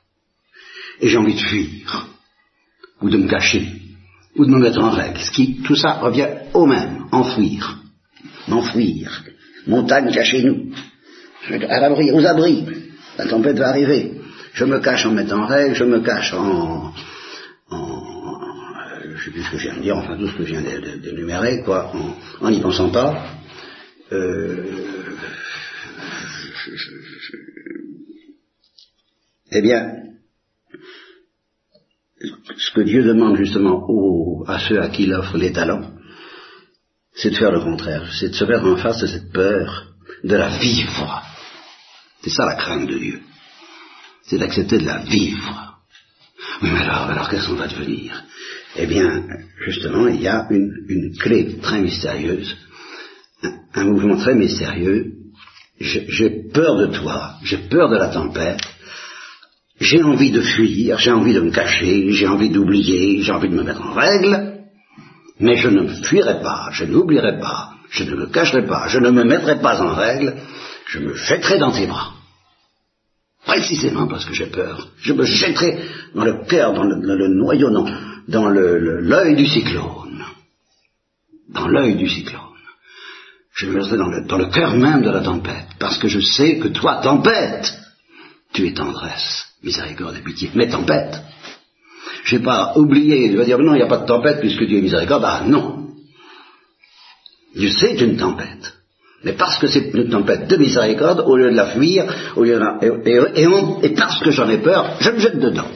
et 1.01 1.09
j'ai 1.09 1.17
envie 1.17 1.35
de 1.35 1.41
fuir, 1.41 2.07
ou 3.01 3.11
de 3.11 3.17
me 3.17 3.29
cacher, 3.29 3.82
ou 4.37 4.45
de 4.45 4.51
me 4.51 4.59
mettre 4.59 4.81
en 4.81 4.91
règle. 4.91 5.19
Ce 5.19 5.31
qui, 5.31 5.63
tout 5.63 5.77
ça 5.77 5.95
revient 5.95 6.29
au 6.55 6.67
même, 6.67 7.07
enfouir, 7.13 7.79
m'enfuir, 8.49 9.25
montagne 9.67 10.13
cachez-nous, 10.13 10.73
à 11.51 11.81
l'abri, 11.81 12.11
aux 12.11 12.25
abris, 12.25 12.67
la 13.19 13.27
tempête 13.27 13.59
va 13.59 13.69
arriver. 13.69 14.13
Je 14.55 14.65
me 14.65 14.81
cache 14.81 15.07
en 15.07 15.13
mettant 15.13 15.43
en 15.43 15.47
règle, 15.47 15.75
je 15.75 15.85
me 15.85 16.01
cache 16.01 16.35
en, 16.35 16.93
je 19.23 19.25
sais 19.25 19.31
plus 19.31 19.43
ce 19.43 19.51
que 19.51 19.59
je 19.59 19.63
viens 19.63 19.77
de 19.77 19.83
dire, 19.83 19.97
enfin 19.97 20.17
tout 20.17 20.27
ce 20.27 20.37
que 20.37 20.45
je 20.45 20.55
viens 20.55 20.63
d'énumérer, 20.63 21.63
quoi, 21.63 21.93
en 22.41 22.51
n'y 22.51 22.61
pensant 22.61 22.91
pas. 22.91 23.25
Euh, 24.11 24.65
eh 29.53 29.63
bien, 29.63 30.03
ce 32.57 32.71
que 32.73 32.83
Dieu 32.83 33.03
demande 33.03 33.37
justement 33.37 33.87
à 34.47 34.59
ceux 34.59 34.81
à 34.81 34.89
qui 34.89 35.05
il 35.05 35.15
offre 35.15 35.37
les 35.37 35.53
talents, 35.53 35.91
c'est 37.15 37.31
de 37.31 37.37
faire 37.37 37.53
le 37.53 37.61
contraire, 37.61 38.11
c'est 38.13 38.31
de 38.31 38.35
se 38.35 38.45
mettre 38.45 38.65
en 38.65 38.77
face 38.77 39.01
de 39.01 39.07
cette 39.07 39.33
peur, 39.33 39.87
de 40.25 40.37
la 40.37 40.57
vivre. 40.59 41.23
C'est 42.23 42.31
ça 42.31 42.47
la 42.47 42.55
crainte 42.55 42.89
de 42.89 42.99
Dieu. 42.99 43.21
C'est 44.23 44.39
d'accepter 44.39 44.79
de 44.79 44.87
la 44.87 44.99
vivre. 44.99 45.79
Mais 46.63 46.71
alors, 46.71 47.11
alors 47.11 47.29
qu'est-ce 47.29 47.49
qu'on 47.49 47.57
va 47.57 47.67
devenir? 47.67 48.23
Eh 48.77 48.87
bien, 48.87 49.27
justement, 49.65 50.09
il 50.09 50.21
y 50.21 50.29
a 50.29 50.47
une, 50.51 51.17
clé 51.19 51.59
très 51.61 51.81
mystérieuse, 51.81 52.57
un, 53.75 53.85
mouvement 53.85 54.17
très 54.17 54.35
mystérieux. 54.35 55.13
J'ai 55.79 56.51
peur 56.53 56.77
de 56.77 56.87
toi, 56.87 57.35
j'ai 57.43 57.59
peur 57.59 57.91
de 57.91 57.97
la 57.97 58.09
tempête, 58.09 58.63
j'ai 59.83 60.03
envie 60.03 60.31
de 60.31 60.41
fuir, 60.41 60.97
j'ai 60.99 61.11
envie 61.11 61.35
de 61.35 61.41
me 61.41 61.51
cacher, 61.51 62.13
j'ai 62.13 62.29
envie 62.29 62.51
d'oublier, 62.51 63.23
j'ai 63.23 63.33
envie 63.33 63.49
de 63.49 63.55
me 63.55 63.65
mettre 63.65 63.83
en 63.83 63.93
règle, 63.93 64.61
mais 65.41 65.57
je 65.57 65.69
ne 65.69 65.89
fuirai 66.05 66.41
pas, 66.41 66.69
je 66.71 66.85
n'oublierai 66.85 67.41
pas, 67.41 67.75
je 67.91 68.05
ne 68.05 68.15
me 68.15 68.27
cacherai 68.27 68.65
pas, 68.65 68.87
je 68.87 68.99
ne 68.99 69.11
me 69.11 69.25
mettrai 69.25 69.61
pas 69.61 69.81
en 69.83 69.93
règle, 69.95 70.37
je 70.87 71.01
me 71.01 71.15
jetterai 71.15 71.59
dans 71.59 71.73
tes 71.73 71.87
bras. 71.87 72.13
Précisément 73.45 74.07
parce 74.07 74.25
que 74.25 74.33
j'ai 74.33 74.47
peur. 74.47 74.87
Je 74.99 75.13
me 75.15 75.25
jetterai 75.25 75.79
dans 76.15 76.25
le 76.25 76.45
cœur, 76.47 76.75
dans 76.75 76.85
le, 76.85 76.95
dans 77.05 77.29
noyau, 77.29 77.71
non, 77.71 77.85
dans 78.29 78.49
l'œil 78.49 79.35
du 79.35 79.47
cyclone. 79.47 80.25
Dans 81.49 81.67
l'œil 81.67 81.97
du 81.97 82.09
cyclone. 82.09 82.41
Je 83.53 83.67
me 83.67 83.81
dans 83.81 84.09
le, 84.09 84.27
dans 84.27 84.39
le 84.39 84.47
cœur 84.47 84.77
même 84.77 85.03
de 85.03 85.11
la 85.11 85.21
tempête, 85.21 85.67
parce 85.81 85.99
que 85.99 86.07
je 86.07 86.21
sais 86.21 86.59
que 86.59 86.69
toi, 86.69 87.01
tempête, 87.03 87.77
tu 88.53 88.69
es 88.69 88.73
tendresse, 88.73 89.52
miséricorde 89.63 90.17
et 90.17 90.23
pitié. 90.23 90.51
Mais 90.55 90.69
tempête, 90.69 91.21
je 92.25 92.37
n'ai 92.37 92.43
pas 92.43 92.73
oublié, 92.77 93.33
je 93.33 93.37
vais 93.37 93.45
dire 93.45 93.59
non, 93.59 93.75
il 93.75 93.79
n'y 93.79 93.83
a 93.83 93.89
pas 93.89 93.99
de 93.99 94.07
tempête 94.07 94.41
puisque 94.41 94.65
Dieu 94.65 94.79
est 94.79 94.83
miséricorde. 94.83 95.25
Ah 95.25 95.43
non. 95.47 95.89
Dieu 97.55 97.71
c'est 97.71 98.01
une 98.01 98.17
tempête. 98.17 98.75
Mais 99.25 99.35
parce 99.35 99.59
que 99.59 99.69
c'est 99.69 99.93
une 99.95 100.11
tempête 100.11 100.49
de 100.49 100.57
miséricorde, 100.57 101.25
au 101.27 101.37
lieu 101.37 101.51
de 101.51 101.57
la 101.57 101.67
fuir, 101.67 102.05
au 102.37 102.43
lieu 102.43 102.61
et, 102.83 103.87
et 103.87 103.89
parce 103.91 104.21
que 104.21 104.31
j'en 104.31 104.49
ai 104.49 104.59
peur, 104.59 104.97
je 105.01 105.11
me 105.11 105.19
jette 105.19 105.39
dedans. 105.39 105.71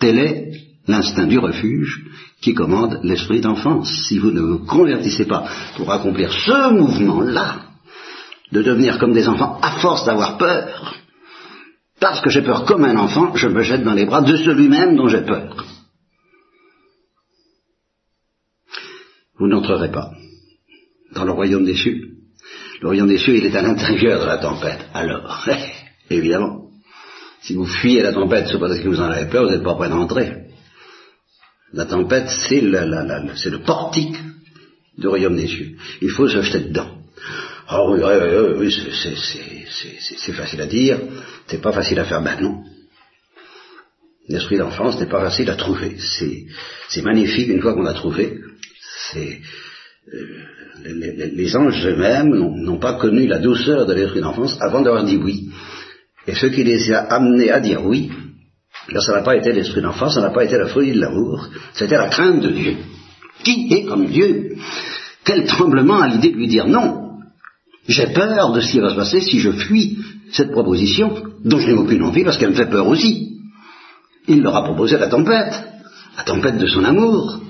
Tel 0.00 0.18
est 0.18 0.52
l'instinct 0.86 1.26
du 1.26 1.38
refuge 1.38 2.04
qui 2.40 2.54
commande 2.54 3.00
l'esprit 3.02 3.40
d'enfance. 3.40 3.90
Si 4.08 4.18
vous 4.18 4.30
ne 4.30 4.40
vous 4.40 4.58
convertissez 4.64 5.26
pas 5.26 5.44
pour 5.76 5.92
accomplir 5.92 6.32
ce 6.32 6.72
mouvement-là, 6.72 7.60
de 8.52 8.62
devenir 8.62 8.98
comme 8.98 9.12
des 9.12 9.28
enfants 9.28 9.58
à 9.62 9.72
force 9.80 10.04
d'avoir 10.04 10.38
peur, 10.38 10.94
parce 12.04 12.20
que 12.20 12.28
j'ai 12.28 12.42
peur 12.42 12.66
comme 12.66 12.84
un 12.84 12.98
enfant, 12.98 13.34
je 13.34 13.48
me 13.48 13.62
jette 13.62 13.82
dans 13.82 13.94
les 13.94 14.04
bras 14.04 14.20
de 14.20 14.36
celui-même 14.36 14.94
dont 14.94 15.08
j'ai 15.08 15.22
peur. 15.22 15.64
Vous 19.38 19.46
n'entrerez 19.46 19.90
pas 19.90 20.10
dans 21.14 21.24
le 21.24 21.32
royaume 21.32 21.64
des 21.64 21.74
cieux. 21.74 22.10
Le 22.82 22.88
royaume 22.88 23.08
des 23.08 23.16
cieux, 23.16 23.36
il 23.36 23.46
est 23.46 23.56
à 23.56 23.62
l'intérieur 23.62 24.20
de 24.20 24.26
la 24.26 24.36
tempête. 24.36 24.86
Alors, 24.92 25.48
évidemment, 26.10 26.68
si 27.40 27.54
vous 27.54 27.64
fuyez 27.64 28.02
la 28.02 28.12
tempête, 28.12 28.48
c'est 28.52 28.60
parce 28.60 28.78
que 28.78 28.88
vous 28.88 29.00
en 29.00 29.10
avez 29.10 29.30
peur, 29.30 29.44
vous 29.44 29.52
n'êtes 29.52 29.64
pas 29.64 29.74
prêt 29.74 29.88
d'entrer. 29.88 30.48
La 31.72 31.86
tempête, 31.86 32.28
c'est 32.28 32.60
le 32.60 33.62
portique 33.64 34.16
du 34.98 35.08
royaume 35.08 35.36
des 35.36 35.48
cieux. 35.48 35.76
Il 36.02 36.10
faut 36.10 36.28
se 36.28 36.42
jeter 36.42 36.68
dedans. 36.68 36.93
Oh 37.70 37.94
oui, 37.94 38.00
oui, 38.02 38.54
oui 38.58 38.72
c'est 40.18 40.32
facile 40.32 40.60
à 40.60 40.66
dire, 40.66 40.98
c'est 41.46 41.62
pas 41.62 41.72
facile 41.72 41.98
à 41.98 42.04
faire, 42.04 42.22
ben 42.22 42.38
non. 42.40 42.62
L'esprit 44.28 44.58
d'enfance 44.58 44.98
n'est 44.98 45.08
pas 45.08 45.20
facile 45.20 45.50
à 45.50 45.56
trouver. 45.56 45.96
C'est 46.88 47.02
magnifique 47.02 47.48
une 47.48 47.60
fois 47.60 47.74
qu'on 47.74 47.82
l'a 47.82 47.94
trouvé. 47.94 48.38
Euh, 49.16 49.34
les, 50.84 51.56
anges 51.56 51.86
eux-mêmes 51.86 52.34
n'ont 52.34 52.78
pas 52.78 52.94
connu 52.94 53.26
la 53.26 53.38
douceur 53.38 53.86
de 53.86 53.94
l'esprit 53.94 54.20
d'enfance 54.20 54.56
avant 54.60 54.80
d'avoir 54.80 55.04
dit 55.04 55.16
oui. 55.16 55.50
Et 56.26 56.34
ce 56.34 56.46
qui 56.46 56.64
les 56.64 56.92
a 56.92 57.00
amenés 57.00 57.50
à 57.50 57.60
dire 57.60 57.84
oui, 57.84 58.10
là, 58.88 59.00
ça 59.00 59.12
n'a 59.12 59.22
pas 59.22 59.36
été 59.36 59.52
l'esprit 59.52 59.82
d'enfance, 59.82 60.14
ça 60.14 60.20
n'a 60.20 60.30
pas 60.30 60.44
été 60.44 60.56
la 60.58 60.66
folie 60.66 60.92
de 60.92 61.00
l'amour, 61.00 61.48
c'était 61.74 61.96
la 61.96 62.08
crainte 62.08 62.40
de 62.40 62.50
Dieu. 62.50 62.76
Qui 63.42 63.72
est 63.72 63.84
comme 63.84 64.06
Dieu? 64.06 64.56
Quel 65.24 65.44
tremblement 65.46 66.00
à 66.00 66.08
l'idée 66.08 66.30
de 66.30 66.36
lui 66.36 66.48
dire 66.48 66.66
non? 66.66 67.03
J'ai 67.86 68.06
peur 68.06 68.52
de 68.52 68.60
ce 68.60 68.72
qui 68.72 68.80
va 68.80 68.90
se 68.90 68.96
passer 68.96 69.20
si 69.20 69.40
je 69.40 69.50
fuis 69.50 69.98
cette 70.32 70.52
proposition, 70.52 71.14
dont 71.44 71.58
je 71.58 71.66
n'ai 71.68 71.74
aucune 71.74 72.02
envie 72.02 72.24
parce 72.24 72.38
qu'elle 72.38 72.50
me 72.50 72.54
fait 72.54 72.70
peur 72.70 72.86
aussi. 72.86 73.40
Il 74.26 74.42
leur 74.42 74.56
a 74.56 74.64
proposé 74.64 74.96
la 74.96 75.08
tempête, 75.08 75.52
la 76.16 76.24
tempête 76.24 76.58
de 76.58 76.66
son 76.66 76.84
amour. 76.84 77.40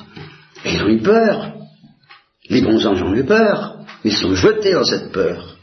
Et 0.64 0.74
ils 0.74 0.82
ont 0.82 0.88
eu 0.88 1.00
peur. 1.00 1.52
Les 2.50 2.62
bons 2.62 2.84
anges 2.84 3.02
ont 3.02 3.14
eu 3.14 3.24
peur. 3.24 3.76
Ils 4.04 4.12
sont 4.12 4.34
jetés 4.34 4.72
dans 4.72 4.84
cette 4.84 5.12
peur. 5.12 5.56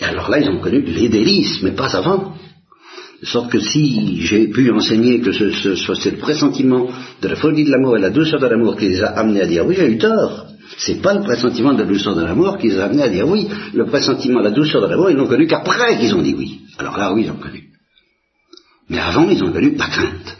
Et 0.00 0.04
alors 0.04 0.30
là, 0.30 0.38
ils 0.38 0.48
ont 0.48 0.60
connu 0.60 0.80
les 0.82 1.08
délices, 1.08 1.62
mais 1.62 1.72
pas 1.72 1.96
avant. 1.96 2.34
De 3.20 3.26
sorte 3.26 3.50
que 3.50 3.60
si 3.60 4.20
j'ai 4.20 4.48
pu 4.48 4.70
enseigner 4.70 5.20
que 5.20 5.32
ce, 5.32 5.74
soit 5.76 5.94
ce, 5.94 6.10
pressentiment 6.10 6.88
de 7.22 7.28
la 7.28 7.36
folie 7.36 7.64
de 7.64 7.70
l'amour 7.70 7.96
et 7.96 8.00
la 8.00 8.10
douceur 8.10 8.38
de 8.38 8.46
l'amour 8.46 8.76
qui 8.76 8.88
les 8.88 9.02
a 9.02 9.08
amenés 9.18 9.42
à 9.42 9.46
dire 9.46 9.66
oui, 9.66 9.74
j'ai 9.76 9.90
eu 9.90 9.98
tort. 9.98 10.46
C'est 10.78 11.00
pas 11.00 11.14
le 11.14 11.22
pressentiment 11.22 11.72
de 11.72 11.82
la 11.82 11.88
douceur 11.88 12.14
de 12.14 12.22
l'amour 12.22 12.58
qui 12.58 12.68
les 12.68 12.78
a 12.78 12.86
amenés 12.86 13.02
à 13.02 13.08
dire 13.08 13.28
oui. 13.28 13.48
Le 13.72 13.86
pressentiment 13.86 14.40
de 14.40 14.44
la 14.44 14.50
douceur 14.50 14.82
de 14.82 14.86
l'amour, 14.88 15.10
ils 15.10 15.16
n'ont 15.16 15.28
connu 15.28 15.46
qu'après 15.46 15.98
qu'ils 15.98 16.14
ont 16.14 16.22
dit 16.22 16.34
oui. 16.36 16.60
Alors 16.78 16.98
là, 16.98 17.12
oui, 17.12 17.22
ils 17.24 17.30
ont 17.30 17.36
connu. 17.36 17.64
Mais 18.88 18.98
avant, 18.98 19.28
ils 19.28 19.42
ont 19.42 19.52
connu 19.52 19.74
la 19.76 19.86
crainte. 19.86 20.36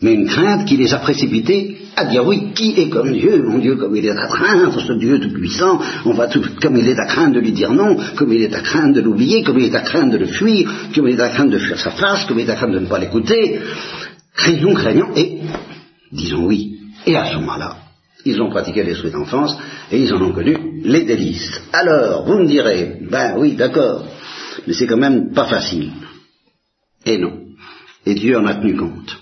Mais 0.00 0.14
une 0.14 0.26
crainte 0.26 0.66
qui 0.66 0.76
les 0.76 0.94
a 0.94 0.98
précipités 0.98 1.76
à 1.96 2.04
dire 2.04 2.24
oui, 2.24 2.52
qui 2.54 2.78
est 2.78 2.88
comme 2.88 3.12
Dieu? 3.12 3.42
Mon 3.42 3.58
Dieu, 3.58 3.76
comme 3.76 3.96
il 3.96 4.06
est 4.06 4.16
à 4.16 4.28
craindre, 4.28 4.80
ce 4.80 4.92
Dieu 4.92 5.18
tout-puissant, 5.18 5.80
on 6.04 6.12
va 6.12 6.28
tout, 6.28 6.42
comme 6.62 6.76
il 6.76 6.86
est 6.86 6.98
à 6.98 7.06
craindre 7.06 7.34
de 7.34 7.40
lui 7.40 7.50
dire 7.50 7.72
non, 7.72 7.96
comme 8.16 8.32
il 8.32 8.42
est 8.42 8.54
à 8.54 8.60
craindre 8.60 8.94
de 8.94 9.00
l'oublier, 9.00 9.42
comme 9.42 9.58
il 9.58 9.66
est 9.66 9.74
à 9.74 9.80
craindre 9.80 10.12
de 10.12 10.18
le 10.18 10.26
fuir, 10.26 10.70
comme 10.94 11.08
il 11.08 11.18
est 11.18 11.22
à 11.22 11.30
craindre 11.30 11.50
de 11.50 11.58
fuir 11.58 11.78
sa 11.78 11.90
face, 11.90 12.26
comme 12.26 12.38
il 12.38 12.46
est 12.46 12.52
à 12.52 12.54
craindre 12.54 12.74
de 12.74 12.78
ne 12.78 12.86
pas 12.86 13.00
l'écouter. 13.00 13.60
Craignons, 14.36 14.74
craignons, 14.74 15.10
et 15.16 15.40
disons 16.12 16.46
oui. 16.46 16.76
Et 17.04 17.16
à 17.16 17.24
ce 17.32 17.36
moment-là, 17.38 17.76
ils 18.24 18.40
ont 18.40 18.50
pratiqué 18.50 18.82
l'esprit 18.82 19.10
d'enfance 19.10 19.56
et 19.90 19.98
ils 20.00 20.12
en 20.12 20.20
ont 20.20 20.32
connu 20.32 20.80
les 20.82 21.04
délices. 21.04 21.60
Alors, 21.72 22.24
vous 22.26 22.38
me 22.38 22.46
direz, 22.46 22.98
ben 23.08 23.36
oui, 23.38 23.52
d'accord, 23.54 24.04
mais 24.66 24.72
c'est 24.72 24.86
quand 24.86 24.96
même 24.96 25.32
pas 25.32 25.46
facile. 25.46 25.92
Et 27.04 27.18
non. 27.18 27.46
Et 28.04 28.14
Dieu 28.14 28.36
en 28.36 28.46
a 28.46 28.54
tenu 28.54 28.76
compte. 28.76 29.18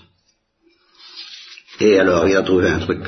Et 1.79 1.99
alors, 1.99 2.27
il 2.27 2.35
a 2.35 2.41
trouvé 2.41 2.69
un 2.69 2.79
truc 2.79 3.03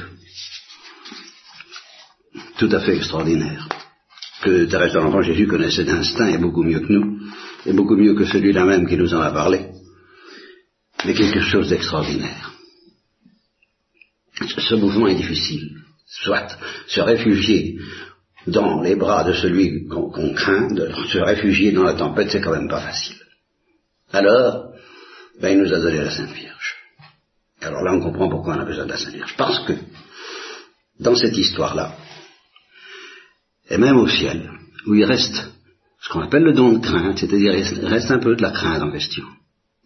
tout 2.57 2.69
à 2.71 2.81
fait 2.81 2.97
extraordinaire, 2.97 3.67
que 4.43 4.65
Thérèse 4.65 4.93
de 4.93 4.99
l'Enfant 4.99 5.21
Jésus 5.21 5.47
connaissait 5.47 5.85
d'instinct 5.85 6.27
et 6.27 6.37
beaucoup 6.37 6.63
mieux 6.63 6.81
que 6.81 6.91
nous, 6.91 7.19
et 7.65 7.73
beaucoup 7.73 7.95
mieux 7.95 8.13
que 8.13 8.25
celui-là 8.25 8.65
même 8.65 8.87
qui 8.87 8.97
nous 8.97 9.13
en 9.13 9.21
a 9.21 9.31
parlé, 9.31 9.67
mais 11.05 11.13
quelque 11.13 11.39
chose 11.39 11.69
d'extraordinaire. 11.69 12.58
Ce 14.47 14.75
mouvement 14.75 15.07
est 15.07 15.15
difficile. 15.15 15.75
Soit 16.07 16.57
se 16.87 17.01
réfugier 17.01 17.77
dans 18.47 18.81
les 18.81 18.95
bras 18.95 19.23
de 19.23 19.33
celui 19.33 19.87
qu'on 19.87 20.33
craint, 20.33 20.69
se 21.07 21.19
réfugier 21.19 21.71
dans 21.71 21.83
la 21.83 21.93
tempête, 21.93 22.31
c'est 22.31 22.41
quand 22.41 22.53
même 22.53 22.69
pas 22.69 22.81
facile. 22.81 23.17
Alors, 24.11 24.73
ben, 25.39 25.49
il 25.49 25.59
nous 25.59 25.73
a 25.73 25.79
donné 25.79 25.97
la 25.97 26.11
Sainte 26.11 26.31
Vierge. 26.31 26.75
Alors 27.61 27.83
là, 27.83 27.93
on 27.93 27.99
comprend 27.99 28.29
pourquoi 28.29 28.55
on 28.55 28.59
a 28.59 28.65
besoin 28.65 28.85
de 28.85 28.91
la 28.91 28.97
Sainte 28.97 29.13
Vierge. 29.13 29.35
Parce 29.37 29.59
que, 29.65 29.73
dans 30.99 31.15
cette 31.15 31.37
histoire-là, 31.37 31.95
et 33.69 33.77
même 33.77 33.97
au 33.97 34.07
ciel, 34.07 34.49
où 34.87 34.95
il 34.95 35.05
reste 35.05 35.49
ce 36.01 36.09
qu'on 36.09 36.21
appelle 36.21 36.43
le 36.43 36.53
don 36.53 36.73
de 36.73 36.79
crainte, 36.79 37.19
c'est-à-dire 37.19 37.53
il 37.55 37.85
reste 37.85 38.09
un 38.09 38.19
peu 38.19 38.35
de 38.35 38.41
la 38.41 38.51
crainte 38.51 38.81
en 38.81 38.91
question. 38.91 39.25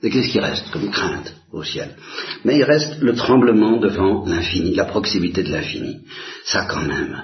Et 0.04 0.10
qu'est-ce 0.10 0.30
qui 0.30 0.40
reste 0.40 0.70
comme 0.70 0.92
crainte 0.92 1.34
au 1.54 1.64
ciel? 1.64 1.96
Mais 2.44 2.58
il 2.58 2.64
reste 2.64 3.00
le 3.00 3.14
tremblement 3.16 3.80
devant 3.80 4.26
l'infini, 4.26 4.76
la 4.76 4.84
proximité 4.84 5.44
de 5.44 5.52
l'infini. 5.52 6.02
Ça 6.44 6.66
quand 6.66 6.84
même. 6.84 7.24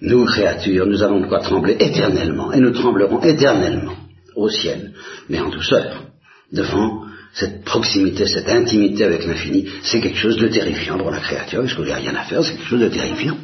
Nous, 0.00 0.24
créatures, 0.24 0.86
nous 0.86 1.02
avons 1.02 1.20
de 1.20 1.26
quoi 1.26 1.40
trembler 1.40 1.76
éternellement, 1.78 2.52
et 2.52 2.60
nous 2.60 2.72
tremblerons 2.72 3.22
éternellement 3.22 3.96
au 4.34 4.48
ciel, 4.48 4.92
mais 5.28 5.40
en 5.40 5.48
douceur, 5.50 6.04
devant 6.52 7.04
cette 7.32 7.64
proximité, 7.64 8.26
cette 8.26 8.48
intimité 8.48 9.04
avec 9.04 9.26
l'infini, 9.26 9.68
c'est 9.82 10.00
quelque 10.00 10.18
chose 10.18 10.38
de 10.38 10.48
terrifiant 10.48 10.98
pour 10.98 11.10
la 11.10 11.20
créature, 11.20 11.60
parce 11.60 11.74
qu'il 11.74 11.84
n'y 11.84 11.92
a 11.92 11.96
rien 11.96 12.14
à 12.14 12.24
faire, 12.24 12.42
c'est 12.42 12.52
quelque 12.52 12.68
chose 12.68 12.80
de 12.80 12.88
terrifiant. 12.88 13.36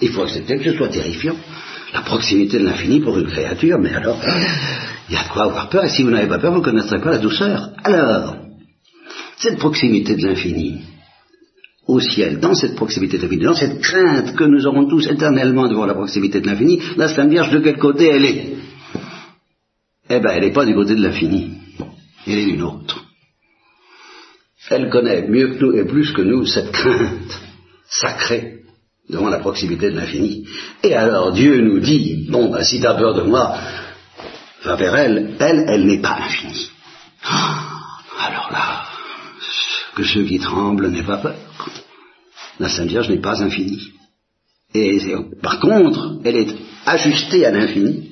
Il 0.00 0.10
faut 0.10 0.22
accepter 0.22 0.58
que 0.58 0.70
ce 0.70 0.76
soit 0.76 0.88
terrifiant. 0.88 1.36
La 1.92 2.02
proximité 2.02 2.58
de 2.58 2.64
l'infini 2.64 3.00
pour 3.00 3.18
une 3.18 3.26
créature, 3.26 3.78
mais 3.78 3.92
alors, 3.92 4.18
il 5.10 5.14
y 5.14 5.16
a 5.16 5.24
de 5.24 5.28
quoi 5.28 5.42
avoir 5.44 5.68
peur, 5.68 5.84
et 5.84 5.90
si 5.90 6.02
vous 6.02 6.10
n'avez 6.10 6.28
pas 6.28 6.38
peur, 6.38 6.52
vous 6.52 6.60
ne 6.60 6.64
connaîtrez 6.64 7.00
pas 7.00 7.10
la 7.10 7.18
douceur. 7.18 7.70
Alors, 7.84 8.36
cette 9.36 9.58
proximité 9.58 10.14
de 10.14 10.26
l'infini, 10.26 10.82
au 11.86 12.00
ciel, 12.00 12.38
dans 12.38 12.54
cette 12.54 12.76
proximité 12.76 13.18
de 13.18 13.22
l'infini, 13.22 13.42
dans 13.42 13.54
cette 13.54 13.80
crainte 13.80 14.36
que 14.36 14.44
nous 14.44 14.66
aurons 14.66 14.86
tous 14.88 15.06
éternellement 15.08 15.68
devant 15.68 15.86
la 15.86 15.94
proximité 15.94 16.40
de 16.40 16.46
l'infini, 16.46 16.80
la 16.96 17.08
Sainte 17.08 17.30
Vierge, 17.30 17.50
de 17.50 17.58
quel 17.58 17.76
côté 17.76 18.06
elle 18.06 18.24
est? 18.24 18.54
Eh 20.08 20.20
bien, 20.20 20.30
elle 20.30 20.44
n'est 20.44 20.52
pas 20.52 20.64
du 20.64 20.74
côté 20.74 20.94
de 20.94 21.02
l'infini, 21.02 21.50
elle 22.26 22.38
est 22.38 22.46
d'une 22.46 22.62
autre 22.62 23.04
elle 24.70 24.88
connaît 24.88 25.26
mieux 25.28 25.54
que 25.54 25.64
nous 25.64 25.76
et 25.76 25.84
plus 25.84 26.12
que 26.12 26.22
nous 26.22 26.46
cette 26.46 26.70
crainte 26.70 27.40
sacrée 27.88 28.60
devant 29.08 29.28
la 29.28 29.40
proximité 29.40 29.90
de 29.90 29.96
l'infini. 29.96 30.46
Et 30.84 30.94
alors 30.94 31.32
Dieu 31.32 31.60
nous 31.60 31.80
dit, 31.80 32.28
bon, 32.30 32.50
ben, 32.50 32.62
si 32.62 32.80
tu 32.80 32.86
as 32.86 32.94
peur 32.94 33.14
de 33.14 33.22
moi, 33.22 33.56
va 34.64 34.76
vers 34.76 34.94
elle, 34.96 35.36
elle, 35.38 35.64
elle 35.68 35.86
n'est 35.86 36.00
pas 36.00 36.18
infinie. 36.20 36.70
Ah, 37.24 37.58
alors 38.26 38.50
là, 38.52 38.84
que 39.94 40.04
ceux 40.04 40.24
qui 40.24 40.38
tremblent 40.38 40.88
n'aient 40.88 41.02
pas 41.02 41.18
peur. 41.18 41.36
La 42.58 42.68
Sainte 42.68 42.88
Vierge 42.88 43.08
n'est 43.08 43.20
pas 43.20 43.42
infinie. 43.42 43.92
Et 44.74 45.00
par 45.42 45.58
contre, 45.60 46.18
elle 46.24 46.36
est 46.36 46.54
ajustée 46.86 47.44
à 47.46 47.50
l'infini, 47.50 48.10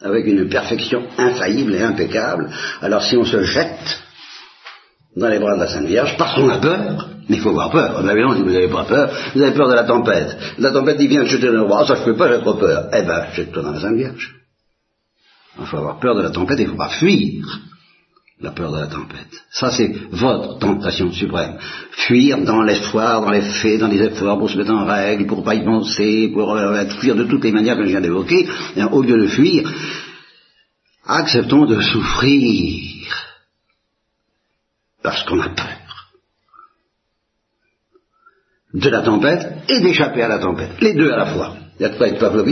avec 0.00 0.26
une 0.26 0.48
perfection 0.48 1.06
infaillible 1.18 1.74
et 1.74 1.82
impeccable. 1.82 2.50
Alors 2.80 3.02
si 3.02 3.16
on 3.16 3.24
se 3.24 3.42
jette 3.42 4.02
dans 5.16 5.28
les 5.28 5.38
bras 5.38 5.54
de 5.54 5.60
la 5.60 5.68
Sainte 5.68 5.86
Vierge 5.86 6.16
parce 6.16 6.34
qu'on 6.34 6.48
a 6.48 6.58
peur. 6.58 7.08
Mais 7.28 7.36
il 7.36 7.42
faut 7.42 7.50
avoir 7.50 7.70
peur. 7.70 8.00
Vous 8.00 8.06
n'avez 8.06 8.68
pas 8.68 8.84
peur, 8.84 9.10
vous 9.34 9.42
avez 9.42 9.56
peur 9.56 9.68
de 9.68 9.74
la 9.74 9.84
tempête. 9.84 10.36
La 10.58 10.72
tempête 10.72 10.98
dit, 10.98 11.08
viens 11.08 11.24
jeter 11.24 11.46
dans 11.46 11.62
le 11.62 11.66
bras. 11.66 11.86
Ça, 11.86 11.94
je 11.94 12.02
peux 12.02 12.16
pas, 12.16 12.30
j'ai 12.30 12.40
trop 12.40 12.54
peur. 12.54 12.88
Eh 12.92 13.02
ben, 13.02 13.26
jette-toi 13.32 13.62
dans 13.62 13.72
la 13.72 13.80
Sainte 13.80 13.96
Vierge. 13.96 14.43
Il 15.58 15.66
faut 15.66 15.76
avoir 15.76 16.00
peur 16.00 16.14
de 16.14 16.22
la 16.22 16.30
tempête, 16.30 16.58
il 16.58 16.66
ne 16.66 16.70
faut 16.70 16.76
pas 16.76 16.88
fuir 16.88 17.60
la 18.40 18.50
peur 18.50 18.72
de 18.72 18.78
la 18.78 18.86
tempête. 18.88 19.28
Ça, 19.50 19.70
c'est 19.70 19.94
votre 20.10 20.58
tentation 20.58 21.12
suprême. 21.12 21.56
Fuir 21.92 22.38
dans 22.44 22.62
l'espoir, 22.62 23.20
dans 23.22 23.30
les 23.30 23.40
faits, 23.40 23.80
dans 23.80 23.88
les 23.88 24.02
efforts 24.02 24.38
pour 24.38 24.50
se 24.50 24.58
mettre 24.58 24.72
en 24.72 24.84
règle, 24.84 25.26
pour 25.26 25.44
pas 25.44 25.54
y 25.54 25.64
penser, 25.64 26.30
pour 26.32 26.54
euh, 26.54 26.84
fuir 27.00 27.14
de 27.14 27.24
toutes 27.24 27.44
les 27.44 27.52
manières 27.52 27.76
que 27.76 27.84
je 27.84 27.90
viens 27.90 28.00
d'évoquer. 28.00 28.48
Au 28.90 29.02
lieu 29.02 29.18
de 29.22 29.28
fuir, 29.28 29.72
acceptons 31.06 31.66
de 31.66 31.80
souffrir 31.80 32.92
parce 35.02 35.22
qu'on 35.24 35.40
a 35.40 35.50
peur 35.50 36.12
de 38.74 38.88
la 38.88 39.02
tempête 39.02 39.62
et 39.68 39.80
d'échapper 39.80 40.22
à 40.22 40.28
la 40.28 40.38
tempête. 40.38 40.80
Les 40.80 40.94
deux 40.94 41.12
à 41.12 41.16
la 41.18 41.26
fois. 41.26 41.56
Il 41.78 41.82
y 41.82 41.86
a 41.86 41.88
de 41.88 41.96
quoi 41.96 42.08
être. 42.08 42.24
Hein. 42.24 42.44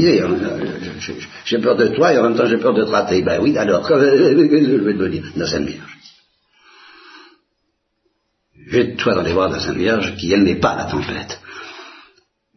J'ai 1.45 1.59
peur 1.59 1.77
de 1.77 1.89
toi 1.89 2.13
et 2.13 2.19
en 2.19 2.25
même 2.25 2.37
temps 2.37 2.47
j'ai 2.47 2.59
peur 2.59 2.75
de 2.75 2.85
te 2.85 2.91
rater. 2.91 3.23
Ben 3.23 3.41
oui, 3.41 3.57
alors, 3.57 3.87
je 3.87 3.95
vais 3.95 4.95
te 4.95 5.09
dire, 5.09 5.25
la 5.37 5.47
Sainte 5.47 5.67
Vierge. 5.67 5.99
Jette-toi 8.69 9.15
dans 9.15 9.23
les 9.23 9.33
bras 9.33 9.49
de 9.49 9.55
la 9.55 9.61
Sainte 9.61 9.77
Vierge 9.77 10.17
qui, 10.17 10.33
elle, 10.33 10.43
n'est 10.43 10.59
pas 10.59 10.75
la 10.77 10.85
tempête, 10.85 11.41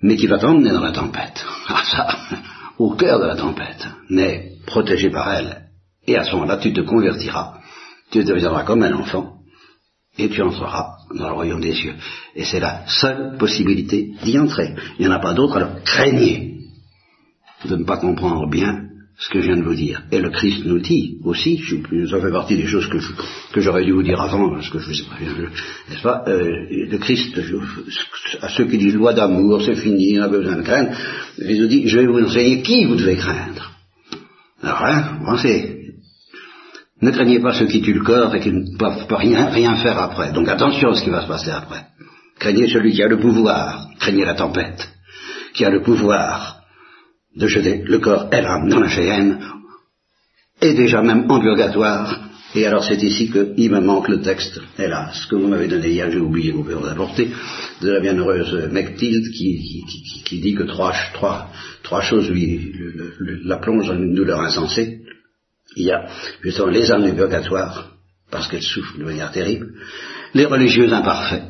mais 0.01 0.15
qui 0.15 0.27
va 0.27 0.39
t'emmener 0.39 0.71
dans 0.71 0.83
la 0.83 0.91
tempête. 0.91 1.45
Ah 1.67 1.83
ça, 1.83 2.07
au 2.77 2.95
cœur 2.95 3.19
de 3.19 3.25
la 3.25 3.35
tempête, 3.35 3.87
mais 4.09 4.51
protégé 4.67 5.09
par 5.09 5.31
elle. 5.33 5.63
Et 6.07 6.15
à 6.15 6.23
ce 6.23 6.33
moment-là, 6.33 6.57
tu 6.57 6.73
te 6.73 6.81
convertiras. 6.81 7.55
Tu 8.11 8.23
deviendras 8.23 8.63
comme 8.63 8.83
un 8.83 8.93
enfant 8.93 9.39
et 10.17 10.29
tu 10.29 10.41
entreras 10.43 10.97
dans 11.15 11.29
le 11.29 11.33
royaume 11.33 11.61
des 11.61 11.73
cieux. 11.73 11.95
Et 12.35 12.45
c'est 12.45 12.59
la 12.59 12.87
seule 12.87 13.37
possibilité 13.37 14.11
d'y 14.23 14.37
entrer. 14.37 14.75
Il 14.99 15.07
n'y 15.07 15.11
en 15.11 15.15
a 15.15 15.19
pas 15.19 15.33
d'autre, 15.33 15.57
alors 15.57 15.83
craignez 15.83 16.54
de 17.67 17.75
ne 17.75 17.83
pas 17.83 17.97
comprendre 17.97 18.49
bien 18.49 18.85
ce 19.17 19.29
que 19.29 19.39
je 19.39 19.47
viens 19.47 19.57
de 19.57 19.63
vous 19.63 19.75
dire. 19.75 20.03
Et 20.11 20.19
le 20.19 20.29
Christ 20.29 20.65
nous 20.65 20.79
dit 20.79 21.17
aussi, 21.23 21.61
ça 22.09 22.19
fait 22.19 22.31
partie 22.31 22.57
des 22.57 22.67
choses 22.67 22.87
que, 22.87 23.61
j'aurais 23.61 23.85
dû 23.85 23.93
vous 23.93 24.03
dire 24.03 24.19
avant, 24.19 24.49
parce 24.49 24.69
que 24.69 24.79
je 24.79 24.89
ne 24.89 24.93
sais 24.93 25.03
pas, 25.03 25.15
n'est-ce 25.89 26.01
pas 26.01 26.23
euh, 26.27 26.49
Le 26.69 26.97
Christ, 26.97 27.39
à 28.41 28.49
ceux 28.49 28.65
qui 28.65 28.77
disent 28.77 28.95
loi 28.95 29.13
d'amour, 29.13 29.61
c'est 29.61 29.75
fini, 29.75 30.17
on 30.17 30.21
n'a 30.21 30.29
pas 30.29 30.37
besoin 30.37 30.57
de 30.57 30.63
craindre, 30.63 30.91
il 31.37 31.61
nous 31.61 31.67
dit, 31.67 31.87
je 31.87 31.99
vais 31.99 32.07
vous 32.07 32.19
enseigner 32.19 32.61
qui 32.61 32.85
vous 32.85 32.95
devez 32.95 33.15
craindre. 33.15 33.71
Alors, 34.61 34.83
hein, 34.83 35.19
pensez, 35.23 35.75
Ne 37.01 37.11
craignez 37.11 37.39
pas 37.39 37.53
ceux 37.53 37.67
qui 37.67 37.81
tuent 37.81 37.93
le 37.93 38.03
corps 38.03 38.33
et 38.35 38.39
qui 38.39 38.51
ne 38.51 38.77
peuvent 38.77 39.05
rien, 39.09 39.49
rien 39.49 39.75
faire 39.75 39.99
après. 39.99 40.31
Donc 40.31 40.47
attention 40.47 40.89
à 40.89 40.95
ce 40.95 41.03
qui 41.03 41.09
va 41.09 41.21
se 41.21 41.27
passer 41.27 41.51
après. 41.51 41.85
Craignez 42.39 42.67
celui 42.67 42.93
qui 42.93 43.03
a 43.03 43.07
le 43.07 43.19
pouvoir, 43.19 43.87
craignez 43.99 44.25
la 44.25 44.33
tempête, 44.33 44.89
qui 45.53 45.63
a 45.65 45.69
le 45.69 45.81
pouvoir 45.81 46.64
de 47.35 47.47
jeter 47.47 47.83
le 47.85 47.99
corps 47.99 48.29
l'âme 48.31 48.69
dans 48.69 48.79
la 48.79 48.87
géhenne, 48.87 49.39
et 50.61 50.73
déjà 50.73 51.01
même 51.01 51.29
en 51.29 51.39
purgatoire. 51.39 52.21
Et 52.53 52.65
alors 52.65 52.85
c'est 52.85 53.01
ici 53.03 53.29
qu'il 53.29 53.69
me 53.69 53.81
manque 53.81 54.07
le 54.07 54.21
texte, 54.21 54.61
hélas, 54.79 55.25
que 55.25 55.35
vous 55.35 55.47
m'avez 55.47 55.67
donné 55.67 55.89
hier, 55.89 56.09
j'ai 56.09 56.19
oublié 56.19 56.53
vous 56.53 56.63
pouvez 56.63 56.75
vous 56.75 56.87
apporter, 56.87 57.29
de 57.81 57.91
la 57.91 57.99
bienheureuse 57.99 58.71
Mechtilde 58.71 59.29
qui, 59.33 59.83
qui, 60.23 60.39
dit 60.39 60.55
que 60.55 60.63
trois, 60.63 60.93
trois, 61.13 61.49
trois 61.83 62.01
choses 62.01 62.29
lui 62.29 62.71
la 63.43 63.57
plongent 63.57 63.87
dans 63.87 63.95
une 63.95 64.15
douleur 64.15 64.39
insensée. 64.39 65.01
Il 65.75 65.87
y 65.87 65.91
a 65.91 66.07
justement 66.41 66.69
les 66.69 66.89
âmes 66.91 67.03
du 67.03 67.13
purgatoire, 67.13 67.91
parce 68.31 68.47
qu'elles 68.47 68.61
souffrent 68.61 68.97
de 68.97 69.03
manière 69.03 69.31
terrible, 69.31 69.73
les 70.33 70.45
religieux 70.45 70.91
imparfaits, 70.93 71.43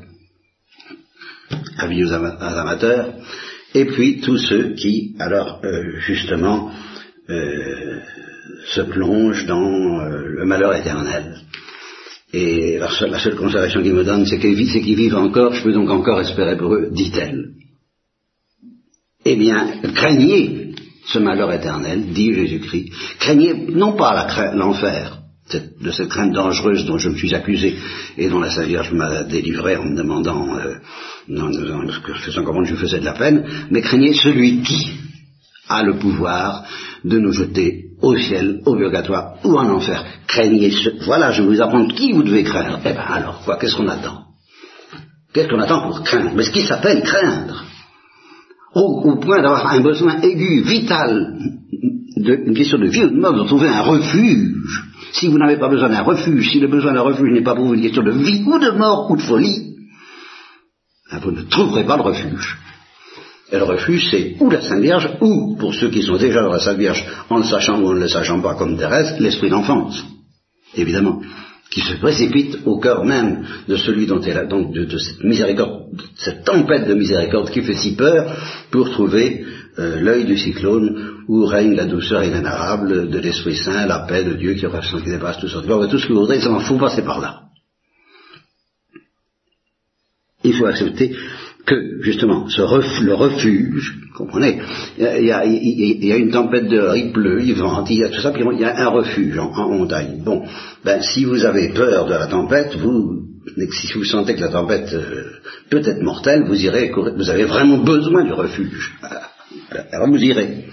avis 1.77 2.03
aux 2.03 2.13
amateurs, 2.13 3.13
et 3.75 3.85
puis 3.85 4.21
tous 4.21 4.37
ceux 4.37 4.73
qui, 4.73 5.15
alors 5.19 5.59
euh, 5.63 5.99
justement, 5.99 6.71
euh, 7.29 7.99
se 8.67 8.81
plongent 8.81 9.45
dans 9.45 9.99
euh, 9.99 10.27
le 10.27 10.45
malheur 10.45 10.73
éternel. 10.73 11.35
Et 12.33 12.77
la 12.79 12.89
seule, 12.89 13.11
la 13.11 13.19
seule 13.19 13.35
consolation 13.35 13.81
qu'ils 13.81 13.93
me 13.93 14.05
donnent, 14.05 14.25
c'est 14.25 14.39
qu'ils 14.39 14.55
vivent 14.55 15.15
encore, 15.15 15.53
je 15.53 15.63
peux 15.63 15.73
donc 15.73 15.89
encore 15.89 16.21
espérer 16.21 16.57
pour 16.57 16.73
eux, 16.73 16.89
dit-elle. 16.91 17.51
Eh 19.25 19.35
bien, 19.35 19.81
craignez 19.93 20.71
ce 21.07 21.19
malheur 21.19 21.51
éternel, 21.51 22.13
dit 22.13 22.33
Jésus-Christ. 22.33 22.91
Craignez 23.19 23.53
non 23.71 23.93
pas 23.93 24.53
l'enfer, 24.53 25.19
de 25.53 25.91
cette 25.91 26.09
crainte 26.09 26.33
dangereuse 26.33 26.85
dont 26.85 26.97
je 26.97 27.09
me 27.09 27.15
suis 27.15 27.33
accusé 27.35 27.75
et 28.17 28.29
dont 28.29 28.39
la 28.39 28.49
Sainte 28.49 28.65
Vierge 28.65 28.91
m'a 28.91 29.23
délivré 29.23 29.75
en 29.75 29.83
me 29.83 29.95
demandant, 29.95 30.57
euh, 30.57 30.75
en, 31.29 31.53
en, 31.53 32.15
faisant 32.15 32.43
comment 32.43 32.63
je 32.63 32.75
faisais 32.75 32.99
de 32.99 33.05
la 33.05 33.13
peine, 33.13 33.45
mais 33.69 33.81
craignez 33.81 34.13
celui 34.13 34.61
qui 34.63 34.93
a 35.69 35.83
le 35.83 35.97
pouvoir 35.97 36.63
de 37.03 37.19
nous 37.19 37.31
jeter 37.31 37.85
au 38.01 38.17
ciel, 38.17 38.61
au 38.65 38.75
purgatoire 38.75 39.35
ou 39.43 39.57
en 39.57 39.69
enfer. 39.69 40.03
Craignez 40.27 40.71
ce... 40.71 40.89
Voilà, 41.05 41.31
je 41.31 41.43
vais 41.43 41.47
vous 41.47 41.61
apprendre 41.61 41.93
qui 41.93 42.11
vous 42.11 42.23
devez 42.23 42.43
craindre. 42.43 42.79
Eh 42.83 42.91
bien 42.91 43.01
alors, 43.01 43.41
quoi, 43.45 43.57
qu'est-ce 43.57 43.75
qu'on 43.75 43.87
attend? 43.87 44.23
Qu'est-ce 45.33 45.47
qu'on 45.47 45.59
attend 45.59 45.81
pour 45.81 46.03
craindre? 46.03 46.31
Mais 46.35 46.43
ce 46.43 46.51
qui 46.51 46.65
s'appelle 46.65 47.03
craindre, 47.03 47.65
au, 48.75 49.17
point 49.17 49.41
d'avoir 49.41 49.67
un 49.67 49.79
besoin 49.81 50.21
aigu, 50.21 50.61
vital, 50.61 51.39
de, 52.17 52.43
une 52.45 52.53
question 52.53 52.77
de 52.77 52.87
vie 52.87 53.05
ou 53.05 53.09
de 53.09 53.19
mort, 53.19 53.33
de 53.33 53.47
trouver 53.47 53.69
un 53.69 53.81
refuge. 53.81 54.83
Si 55.13 55.27
vous 55.27 55.37
n'avez 55.37 55.57
pas 55.57 55.69
besoin 55.69 55.89
d'un 55.89 56.01
refuge, 56.01 56.51
si 56.51 56.59
le 56.59 56.67
besoin 56.67 56.93
d'un 56.93 57.01
refuge 57.01 57.31
n'est 57.31 57.43
pas 57.43 57.55
pour 57.55 57.65
vous 57.65 57.73
une 57.73 57.81
question 57.81 58.03
de 58.03 58.11
vie 58.11 58.43
ou 58.45 58.59
de 58.59 58.71
mort 58.71 59.09
ou 59.09 59.15
de 59.15 59.21
folie, 59.21 59.75
ben, 61.11 61.19
vous 61.19 61.31
ne 61.31 61.43
trouverez 61.43 61.85
pas 61.85 61.95
le 61.95 62.03
refuge. 62.03 62.57
Et 63.51 63.57
le 63.57 63.63
refuge, 63.63 64.09
c'est 64.11 64.35
ou 64.39 64.49
la 64.49 64.61
Sainte 64.61 64.81
Vierge, 64.81 65.09
ou, 65.21 65.55
pour 65.57 65.73
ceux 65.73 65.89
qui 65.89 66.01
sont 66.01 66.17
déjà 66.17 66.41
dans 66.41 66.51
la 66.51 66.59
Sainte 66.59 66.77
Vierge, 66.77 67.05
en 67.29 67.37
le 67.37 67.43
sachant 67.43 67.79
ou 67.79 67.87
en 67.87 67.93
ne 67.93 67.99
le 67.99 68.07
sachant 68.09 68.41
pas 68.41 68.55
comme 68.55 68.77
Thérèse, 68.77 69.19
l'esprit 69.19 69.49
d'enfance, 69.49 70.03
évidemment, 70.75 71.21
qui 71.75 71.81
se 71.81 71.97
précipite 71.97 72.59
au 72.65 72.79
cœur 72.79 73.03
même 73.03 73.45
de 73.67 73.75
celui 73.75 74.07
dont 74.07 74.21
elle 74.21 74.37
a, 74.37 74.45
donc 74.45 74.73
de, 74.73 74.97
cette 74.97 75.21
miséricorde, 75.25 75.89
cette 76.15 76.45
tempête 76.45 76.87
de 76.87 76.93
miséricorde 76.93 77.49
qui 77.49 77.61
fait 77.63 77.75
si 77.75 77.97
peur, 77.97 78.33
pour 78.71 78.89
trouver 78.91 79.45
euh, 79.77 79.99
l'œil 79.99 80.23
du 80.23 80.37
cyclone 80.37 81.23
où 81.27 81.45
règne 81.45 81.75
la 81.75 81.83
douceur 81.83 82.23
inénarrable 82.23 83.09
de 83.09 83.19
l'Esprit 83.19 83.57
Saint, 83.57 83.87
la 83.87 84.05
paix 84.07 84.23
de 84.23 84.35
Dieu 84.35 84.53
qui, 84.53 84.61
qui 84.65 85.09
dépasse 85.09 85.37
tout 85.39 85.49
ça. 85.49 85.61
Tout 85.61 85.99
ce 85.99 86.07
que 86.07 86.13
vous 86.13 86.21
voudrez, 86.21 86.39
ça 86.39 86.47
m'en 86.47 86.61
fout 86.61 86.79
passer 86.79 87.01
par 87.01 87.19
là. 87.19 87.41
Il 90.45 90.53
faut 90.53 90.67
accepter 90.67 91.13
que 91.65 92.01
justement 92.01 92.47
ce 92.49 93.03
le 93.03 93.13
refuge, 93.13 93.97
comprenez, 94.15 94.59
il 94.97 95.25
y, 95.25 95.31
a, 95.31 96.17
une 96.17 96.31
tempête 96.31 96.67
de 96.67 96.95
il 96.95 97.11
pleut, 97.11 97.41
il 97.41 97.55
vente, 97.55 97.89
il 97.89 97.99
y 97.99 98.03
a 98.03 98.09
tout 98.09 98.21
ça, 98.21 98.31
puis 98.31 98.43
il 98.53 98.59
y 98.59 98.65
a 98.65 98.85
un 98.85 98.89
refuge 98.89 99.37
en, 99.37 99.51
en 99.51 99.69
montagne. 99.69 100.21
Bon, 100.23 100.43
ben 100.83 101.01
si 101.01 101.25
vous 101.25 101.45
avez 101.45 101.69
peur 101.73 102.05
de 102.05 102.13
la 102.13 102.27
tempête, 102.27 102.75
vous 102.75 103.25
si 103.71 103.93
vous 103.93 104.03
sentez 104.03 104.35
que 104.35 104.41
la 104.41 104.49
tempête 104.49 104.91
euh, 104.93 105.23
peut 105.69 105.81
être 105.85 106.01
mortelle, 106.01 106.43
vous 106.47 106.63
irez, 106.63 106.91
vous 106.91 107.29
avez 107.29 107.45
vraiment 107.45 107.77
besoin 107.77 108.23
du 108.23 108.33
refuge. 108.33 108.93
Alors 109.91 110.07
vous 110.07 110.23
irez. 110.23 110.65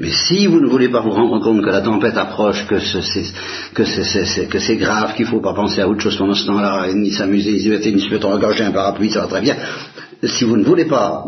Mais 0.00 0.12
si 0.12 0.46
vous 0.46 0.60
ne 0.60 0.68
voulez 0.68 0.88
pas 0.88 1.00
vous 1.00 1.10
rendre 1.10 1.40
compte 1.40 1.62
que 1.62 1.70
la 1.70 1.80
tempête 1.80 2.16
approche, 2.16 2.66
que 2.66 2.78
c'est 2.78 4.76
grave, 4.76 5.14
qu'il 5.14 5.24
ne 5.24 5.30
faut 5.30 5.40
pas 5.40 5.54
penser 5.54 5.80
à 5.80 5.88
autre 5.88 6.00
chose 6.00 6.16
pendant 6.16 6.34
ce 6.34 6.46
temps-là, 6.46 6.86
ni 6.94 7.10
s'amuser, 7.10 7.52
ni 7.52 8.00
se 8.00 8.10
mettre 8.10 8.28
engagé 8.28 8.62
un 8.62 8.70
parapluie, 8.70 9.10
ça 9.10 9.22
va 9.22 9.26
très 9.26 9.40
bien, 9.40 9.56
si 10.22 10.44
vous 10.44 10.56
ne 10.56 10.64
voulez 10.64 10.84
pas 10.84 11.24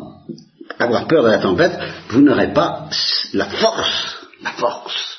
avoir 0.79 1.07
peur 1.07 1.25
de 1.25 1.29
la 1.29 1.39
tempête, 1.39 1.77
vous 2.11 2.21
n'aurez 2.21 2.53
pas 2.53 2.89
la 3.35 3.47
force, 3.47 4.19
la 4.43 4.51
force 4.51 5.11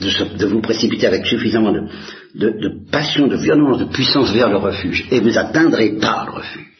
de, 0.00 0.46
vous 0.46 0.60
précipiter 0.60 1.06
avec 1.06 1.26
suffisamment 1.26 1.72
de, 1.72 1.88
de, 2.34 2.90
passion, 2.90 3.28
de 3.28 3.36
violence, 3.36 3.78
de 3.78 3.84
puissance 3.84 4.32
vers 4.32 4.48
le 4.48 4.56
refuge. 4.56 5.06
Et 5.10 5.20
vous 5.20 5.30
n'atteindrez 5.30 5.98
pas 6.00 6.24
le 6.26 6.32
refuge. 6.32 6.71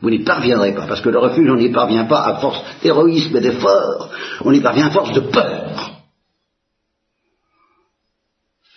Vous 0.00 0.10
n'y 0.10 0.20
parviendrez 0.20 0.74
pas, 0.74 0.86
parce 0.86 1.00
que 1.00 1.08
le 1.08 1.18
refuge, 1.18 1.50
on 1.50 1.56
n'y 1.56 1.70
parvient 1.70 2.04
pas 2.04 2.22
à 2.24 2.36
force 2.36 2.62
d'héroïsme 2.82 3.36
et 3.36 3.40
d'effort, 3.40 4.10
on 4.44 4.52
y 4.52 4.60
parvient 4.60 4.86
à 4.86 4.90
force 4.90 5.12
de 5.12 5.20
peur. 5.20 5.98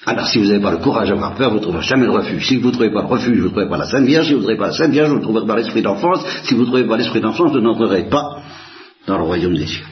Alors 0.04 0.28
si 0.28 0.40
vous 0.40 0.46
n'avez 0.46 0.62
pas 0.62 0.72
le 0.72 0.78
courage 0.78 1.10
d'avoir 1.10 1.36
peur, 1.36 1.52
vous 1.52 1.58
ne 1.58 1.62
trouverez 1.62 1.84
jamais 1.84 2.06
le 2.06 2.12
refuge. 2.12 2.48
Si 2.48 2.58
vous 2.58 2.70
ne 2.70 2.74
trouvez 2.74 2.92
pas 2.92 3.02
le 3.02 3.08
refuge, 3.08 3.38
vous 3.38 3.44
ne 3.44 3.50
trouverez 3.50 3.70
pas 3.70 3.78
la 3.78 3.86
Sainte 3.86 4.06
Vierge. 4.06 4.26
Si 4.26 4.34
vous 4.34 4.40
ne 4.40 4.44
trouvez 4.44 4.58
pas 4.58 4.68
la 4.68 4.74
Sainte 4.74 4.92
Vierge, 4.92 5.10
vous 5.10 5.18
ne 5.18 5.22
trouverez 5.22 5.46
pas 5.46 5.56
l'esprit 5.58 5.84
d'enfance. 5.84 6.26
Si 6.44 6.56
vous 6.56 6.62
ne 6.62 6.66
trouvez 6.66 6.86
pas 6.86 6.98
l'esprit 6.98 7.22
d'enfance, 7.22 7.52
vous 7.52 7.60
n'entrerez 7.60 8.10
pas 8.10 8.42
dans 9.06 9.18
le 9.20 9.24
royaume 9.24 9.56
des 9.56 9.68
cieux. 9.68 9.86